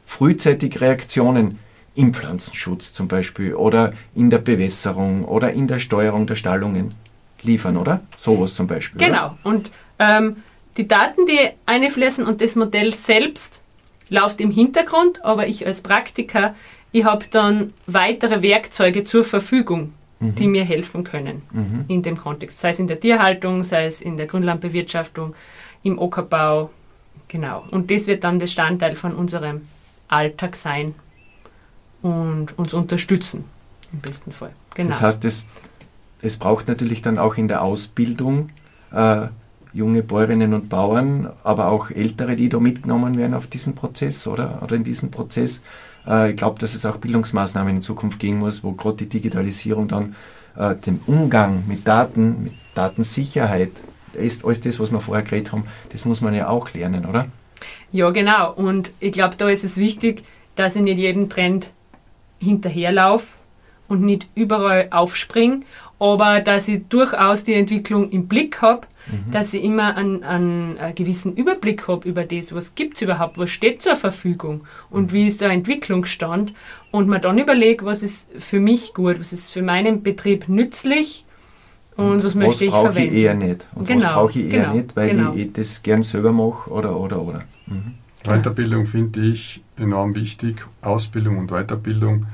frühzeitig 0.05 0.81
Reaktionen 0.81 1.57
im 1.95 2.13
Pflanzenschutz 2.13 2.93
zum 2.93 3.07
Beispiel 3.07 3.55
oder 3.55 3.93
in 4.13 4.29
der 4.29 4.37
Bewässerung 4.37 5.25
oder 5.25 5.53
in 5.53 5.67
der 5.67 5.79
Steuerung 5.79 6.27
der 6.27 6.35
Stallungen 6.35 6.93
liefern, 7.41 7.75
oder? 7.75 8.01
Sowas 8.17 8.53
zum 8.53 8.67
Beispiel. 8.67 8.99
Genau. 8.99 9.25
Oder? 9.25 9.37
Und 9.43 9.71
ähm, 9.97 10.35
die 10.77 10.87
Daten, 10.87 11.25
die 11.25 11.49
einfließen 11.65 12.23
und 12.23 12.41
das 12.41 12.55
Modell 12.55 12.93
selbst 12.93 13.61
läuft 14.09 14.41
im 14.41 14.51
Hintergrund, 14.51 15.25
aber 15.25 15.47
ich 15.47 15.65
als 15.65 15.81
Praktiker, 15.81 16.53
ich 16.95 17.03
habe 17.03 17.25
dann 17.29 17.73
weitere 17.87 18.41
Werkzeuge 18.41 19.03
zur 19.03 19.25
Verfügung, 19.25 19.91
mhm. 20.21 20.35
die 20.35 20.47
mir 20.47 20.63
helfen 20.63 21.03
können 21.03 21.41
mhm. 21.51 21.83
in 21.89 22.03
dem 22.03 22.15
Kontext. 22.15 22.61
Sei 22.61 22.69
es 22.69 22.79
in 22.79 22.87
der 22.87 23.01
Tierhaltung, 23.01 23.65
sei 23.65 23.85
es 23.85 23.99
in 23.99 24.15
der 24.15 24.27
Grünlandbewirtschaftung, 24.27 25.35
im 25.83 25.99
Ockerbau. 25.99 26.69
Genau. 27.27 27.65
Und 27.69 27.91
das 27.91 28.07
wird 28.07 28.23
dann 28.23 28.37
Bestandteil 28.37 28.95
von 28.95 29.13
unserem 29.13 29.63
Alltag 30.07 30.55
sein 30.55 30.95
und 32.01 32.57
uns 32.57 32.73
unterstützen, 32.73 33.43
im 33.91 33.99
besten 33.99 34.31
Fall. 34.31 34.53
Genau. 34.75 34.87
Das 34.87 35.01
heißt, 35.01 35.25
es, 35.25 35.47
es 36.21 36.37
braucht 36.37 36.69
natürlich 36.69 37.01
dann 37.01 37.19
auch 37.19 37.35
in 37.35 37.49
der 37.49 37.61
Ausbildung 37.61 38.51
äh, 38.93 39.27
junge 39.73 40.01
Bäuerinnen 40.01 40.53
und 40.53 40.69
Bauern, 40.69 41.29
aber 41.43 41.67
auch 41.67 41.91
Ältere, 41.91 42.37
die 42.37 42.47
da 42.47 42.61
mitgenommen 42.61 43.17
werden 43.17 43.33
auf 43.33 43.47
diesen 43.47 43.75
Prozess 43.75 44.27
oder, 44.27 44.61
oder 44.63 44.77
in 44.77 44.85
diesen 44.85 45.11
Prozess. 45.11 45.61
Äh, 46.07 46.31
ich 46.31 46.37
glaube, 46.37 46.59
dass 46.59 46.75
es 46.75 46.85
auch 46.85 46.97
Bildungsmaßnahmen 46.97 47.75
in 47.75 47.81
Zukunft 47.81 48.19
geben 48.19 48.39
muss, 48.39 48.63
wo 48.63 48.73
gerade 48.73 48.97
die 48.97 49.09
Digitalisierung 49.09 49.87
dann 49.87 50.15
äh, 50.57 50.75
den 50.75 50.99
Umgang 51.07 51.63
mit 51.67 51.87
Daten, 51.87 52.43
mit 52.43 52.53
Datensicherheit, 52.73 53.71
ist 54.13 54.45
alles 54.45 54.61
das, 54.61 54.79
was 54.79 54.91
wir 54.91 54.99
vorher 55.01 55.23
geredet 55.23 55.51
haben, 55.51 55.65
das 55.91 56.05
muss 56.05 56.21
man 56.21 56.33
ja 56.33 56.47
auch 56.47 56.73
lernen, 56.73 57.05
oder? 57.05 57.27
Ja, 57.91 58.09
genau. 58.11 58.53
Und 58.53 58.91
ich 58.99 59.11
glaube, 59.11 59.35
da 59.37 59.49
ist 59.49 59.63
es 59.63 59.77
wichtig, 59.77 60.23
dass 60.55 60.75
ich 60.75 60.81
nicht 60.81 60.97
jeden 60.97 61.29
Trend 61.29 61.71
hinterherlaufe 62.39 63.27
und 63.87 64.01
nicht 64.01 64.27
überall 64.35 64.87
aufspringe, 64.91 65.61
aber 65.99 66.41
dass 66.41 66.67
ich 66.67 66.87
durchaus 66.87 67.43
die 67.43 67.53
Entwicklung 67.53 68.09
im 68.09 68.27
Blick 68.27 68.61
habe, 68.61 68.87
mhm. 69.07 69.31
dass 69.31 69.53
ich 69.53 69.63
immer 69.63 69.95
einen, 69.95 70.23
einen, 70.23 70.77
einen 70.77 70.95
gewissen 70.95 71.35
Überblick 71.35 71.87
habe 71.87 72.07
über 72.07 72.23
das, 72.23 72.53
was 72.53 72.75
gibt 72.75 72.95
es 72.95 73.01
überhaupt, 73.01 73.37
was 73.37 73.49
steht 73.49 73.81
zur 73.81 73.95
Verfügung 73.95 74.61
und 74.89 75.11
mhm. 75.11 75.13
wie 75.13 75.27
ist 75.27 75.41
der 75.41 75.49
Entwicklungsstand 75.51 76.53
und 76.91 77.07
mir 77.07 77.19
dann 77.19 77.37
überlege, 77.37 77.85
was 77.85 78.03
ist 78.03 78.29
für 78.37 78.59
mich 78.59 78.93
gut, 78.93 79.19
was 79.19 79.33
ist 79.33 79.51
für 79.51 79.61
meinen 79.61 80.03
Betrieb 80.03 80.49
nützlich 80.49 81.25
und, 81.95 82.05
und 82.05 82.23
was 82.23 82.35
möchte 82.35 82.65
ich 82.65 82.71
verwenden. 82.71 82.87
Was 82.87 82.95
brauche 82.95 83.05
ich 83.05 83.13
eher 83.13 83.33
nicht 83.35 83.67
und 83.75 83.87
genau, 83.87 84.05
was 84.05 84.13
brauche 84.13 84.39
ich 84.39 84.45
eher 84.45 84.61
genau, 84.63 84.73
nicht, 84.73 84.95
weil 84.95 85.09
genau. 85.09 85.33
ich 85.33 85.53
das 85.53 85.81
gern 85.81 86.03
selber 86.03 86.31
mache 86.31 86.69
oder 86.69 86.99
oder 86.99 87.21
oder. 87.21 87.43
Mhm. 87.67 87.95
Weiterbildung 88.25 88.85
finde 88.85 89.21
ich 89.21 89.63
enorm 89.77 90.15
wichtig, 90.15 90.65
Ausbildung 90.81 91.37
und 91.37 91.51
Weiterbildung. 91.51 92.25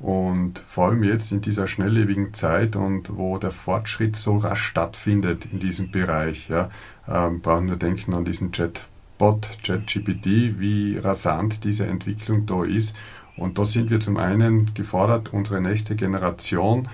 Und 0.00 0.58
vor 0.58 0.88
allem 0.88 1.04
jetzt 1.04 1.30
in 1.30 1.42
dieser 1.42 1.66
schnelllebigen 1.66 2.32
Zeit 2.32 2.74
und 2.74 3.16
wo 3.16 3.36
der 3.36 3.50
Fortschritt 3.50 4.16
so 4.16 4.38
rasch 4.38 4.62
stattfindet 4.62 5.46
in 5.52 5.60
diesem 5.60 5.90
Bereich, 5.90 6.48
ja, 6.48 6.70
ähm, 7.06 7.40
brauchen 7.40 7.68
wir 7.68 7.76
denken 7.76 8.14
an 8.14 8.24
diesen 8.24 8.50
Chatbot, 8.50 9.48
ChatGPT, 9.62 10.58
wie 10.58 10.96
rasant 10.96 11.64
diese 11.64 11.86
Entwicklung 11.86 12.46
da 12.46 12.64
ist. 12.64 12.96
Und 13.36 13.58
da 13.58 13.66
sind 13.66 13.90
wir 13.90 14.00
zum 14.00 14.16
einen 14.16 14.72
gefordert, 14.72 15.34
unsere 15.34 15.60
nächste 15.60 15.96
Generation 15.96 16.88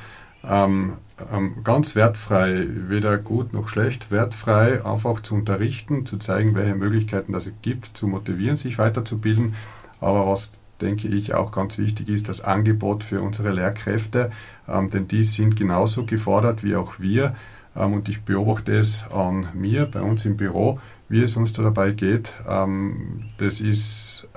ähm, 0.45 0.99
ähm, 1.33 1.63
ganz 1.65 1.95
wertfrei, 1.95 2.67
weder 2.69 3.19
gut 3.19 3.53
noch 3.53 3.69
schlecht, 3.69 4.11
wertfrei 4.11 4.85
einfach 4.85 5.21
zu 5.21 5.35
unterrichten, 5.35 6.07
zu 6.07 6.19
zeigen, 6.19 6.55
welche 6.55 6.75
Möglichkeiten 6.75 7.33
das 7.33 7.47
es 7.47 7.53
gibt, 7.63 7.97
zu 7.97 8.07
motivieren, 8.07 8.57
sich 8.57 8.79
weiterzubilden. 8.79 9.55
Aber 10.01 10.27
was 10.27 10.53
denke 10.81 11.09
ich 11.09 11.35
auch 11.35 11.53
ganz 11.53 11.79
wichtig 11.79 12.09
ist, 12.09 12.29
das 12.29 12.41
Angebot 12.41 13.05
für 13.05 13.21
unsere 13.23 13.53
Lehrkräfte, 13.53 14.31
ähm, 14.69 14.91
denn 14.91 15.09
die 15.09 15.25
sind 15.25 15.57
genauso 15.57 16.05
gefordert 16.05 16.63
wie 16.63 16.77
auch 16.77 16.99
wir. 16.99 17.35
Ähm, 17.75 17.95
und 17.95 18.09
ich 18.09 18.23
beobachte 18.23 18.77
es 18.77 19.05
an 19.11 19.49
mir, 19.55 19.87
bei 19.87 20.01
uns 20.01 20.25
im 20.25 20.37
Büro, 20.37 20.81
wie 21.09 21.23
es 21.23 21.37
uns 21.37 21.53
da 21.53 21.63
dabei 21.63 21.93
geht. 21.93 22.35
Ähm, 22.49 23.25
das 23.39 23.61
ist 23.61 24.29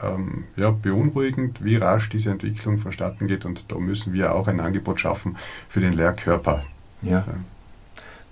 ja, 0.56 0.72
beunruhigend, 0.72 1.62
wie 1.62 1.76
rasch 1.76 2.08
diese 2.08 2.32
Entwicklung 2.32 2.78
vonstatten 2.78 3.28
geht 3.28 3.44
und 3.44 3.66
da 3.70 3.78
müssen 3.78 4.14
wir 4.14 4.34
auch 4.34 4.48
ein 4.48 4.62
Angebot 4.62 5.02
schaffen 5.02 5.36
für 5.68 5.82
den 5.82 5.92
Lehrkörper. 5.92 6.64
Ja. 7.02 7.26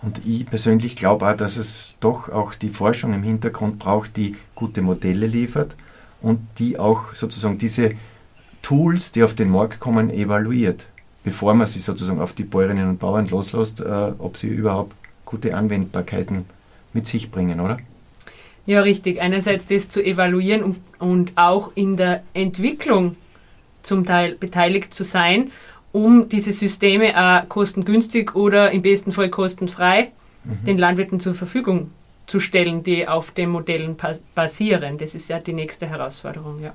Und 0.01 0.25
ich 0.25 0.45
persönlich 0.45 0.95
glaube 0.95 1.27
auch, 1.27 1.35
dass 1.35 1.57
es 1.57 1.97
doch 1.99 2.29
auch 2.29 2.53
die 2.53 2.69
Forschung 2.69 3.13
im 3.13 3.23
Hintergrund 3.23 3.79
braucht, 3.79 4.15
die 4.15 4.37
gute 4.55 4.81
Modelle 4.81 5.27
liefert 5.27 5.75
und 6.21 6.39
die 6.59 6.79
auch 6.79 7.13
sozusagen 7.13 7.57
diese 7.57 7.91
Tools, 8.61 9.11
die 9.11 9.23
auf 9.23 9.33
den 9.33 9.49
Markt 9.49 9.79
kommen, 9.79 10.09
evaluiert, 10.09 10.87
bevor 11.23 11.53
man 11.53 11.67
sie 11.67 11.79
sozusagen 11.79 12.19
auf 12.19 12.33
die 12.33 12.43
Bäuerinnen 12.43 12.89
und 12.89 12.99
Bauern 12.99 13.27
loslässt, 13.27 13.81
äh, 13.81 14.11
ob 14.17 14.37
sie 14.37 14.47
überhaupt 14.47 14.95
gute 15.25 15.55
Anwendbarkeiten 15.55 16.45
mit 16.93 17.05
sich 17.07 17.31
bringen, 17.31 17.59
oder? 17.59 17.77
Ja, 18.65 18.81
richtig. 18.81 19.21
Einerseits 19.21 19.65
das 19.65 19.87
zu 19.87 20.03
evaluieren 20.03 20.63
und, 20.63 20.77
und 20.99 21.31
auch 21.35 21.71
in 21.75 21.95
der 21.95 22.23
Entwicklung 22.33 23.15
zum 23.83 24.05
Teil 24.05 24.35
beteiligt 24.35 24.93
zu 24.93 25.03
sein, 25.03 25.51
um 25.93 26.27
diese 26.27 26.51
Systeme 26.51 27.15
auch 27.17 27.47
kostengünstig 27.47 28.35
oder 28.35 28.71
im 28.71 28.81
besten 28.81 29.11
Fall 29.11 29.29
kostenfrei 29.29 30.11
mhm. 30.43 30.65
den 30.65 30.77
Landwirten 30.77 31.19
zur 31.19 31.33
Verfügung 31.33 31.91
zu 32.27 32.39
stellen, 32.39 32.83
die 32.83 33.07
auf 33.07 33.31
den 33.31 33.49
Modellen 33.49 33.95
basieren. 34.35 34.97
Das 34.97 35.15
ist 35.15 35.29
ja 35.29 35.39
die 35.39 35.53
nächste 35.53 35.87
Herausforderung, 35.87 36.61
ja. 36.61 36.73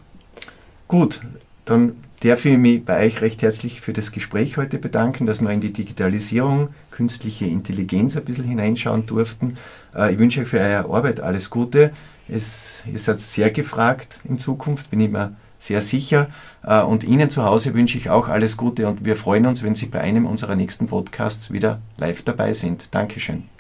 Gut, 0.89 1.21
dann 1.65 1.95
darf 2.21 2.45
ich 2.45 2.57
mich 2.57 2.85
bei 2.85 3.07
euch 3.07 3.21
recht 3.21 3.43
herzlich 3.43 3.81
für 3.81 3.93
das 3.93 4.13
Gespräch 4.13 4.57
heute 4.57 4.79
bedanken, 4.79 5.27
dass 5.27 5.41
wir 5.41 5.51
in 5.51 5.61
die 5.61 5.73
Digitalisierung, 5.73 6.69
künstliche 6.91 7.47
Intelligenz 7.47 8.17
ein 8.17 8.25
bisschen 8.25 8.45
hineinschauen 8.45 9.07
durften. 9.07 9.59
Äh, 9.95 10.13
ich 10.13 10.19
wünsche 10.19 10.41
euch 10.41 10.49
für 10.49 10.61
eure 10.61 10.93
Arbeit 10.93 11.21
alles 11.21 11.51
Gute. 11.51 11.93
Es, 12.29 12.81
ihr 12.91 12.99
seid 12.99 13.21
sehr 13.21 13.51
gefragt 13.51 14.19
in 14.25 14.39
Zukunft, 14.39 14.91
bin 14.91 15.01
ich 15.01 15.11
mir 15.11 15.37
sehr 15.59 15.81
sicher. 15.81 16.29
Äh, 16.65 16.83
und 16.83 17.05
Ihnen 17.05 17.31
zu 17.31 17.45
Hause 17.45 17.75
wünsche 17.75 17.99
ich 17.99 18.11
auch 18.11 18.29
alles 18.29 18.57
Gute 18.57 18.89
und 18.89 19.05
wir 19.05 19.17
freuen 19.17 19.47
uns, 19.47 19.63
wenn 19.63 19.75
Sie 19.75 19.87
bei 19.87 20.01
einem 20.01 20.27
unserer 20.27 20.57
nächsten 20.57 20.87
Podcasts 20.87 21.51
wieder 21.51 21.81
live 21.99 22.23
dabei 22.23 22.53
sind. 22.53 22.95
Dankeschön. 22.95 23.52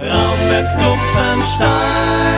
Raumberg 0.00 0.68
Dumpenstein 0.78 2.33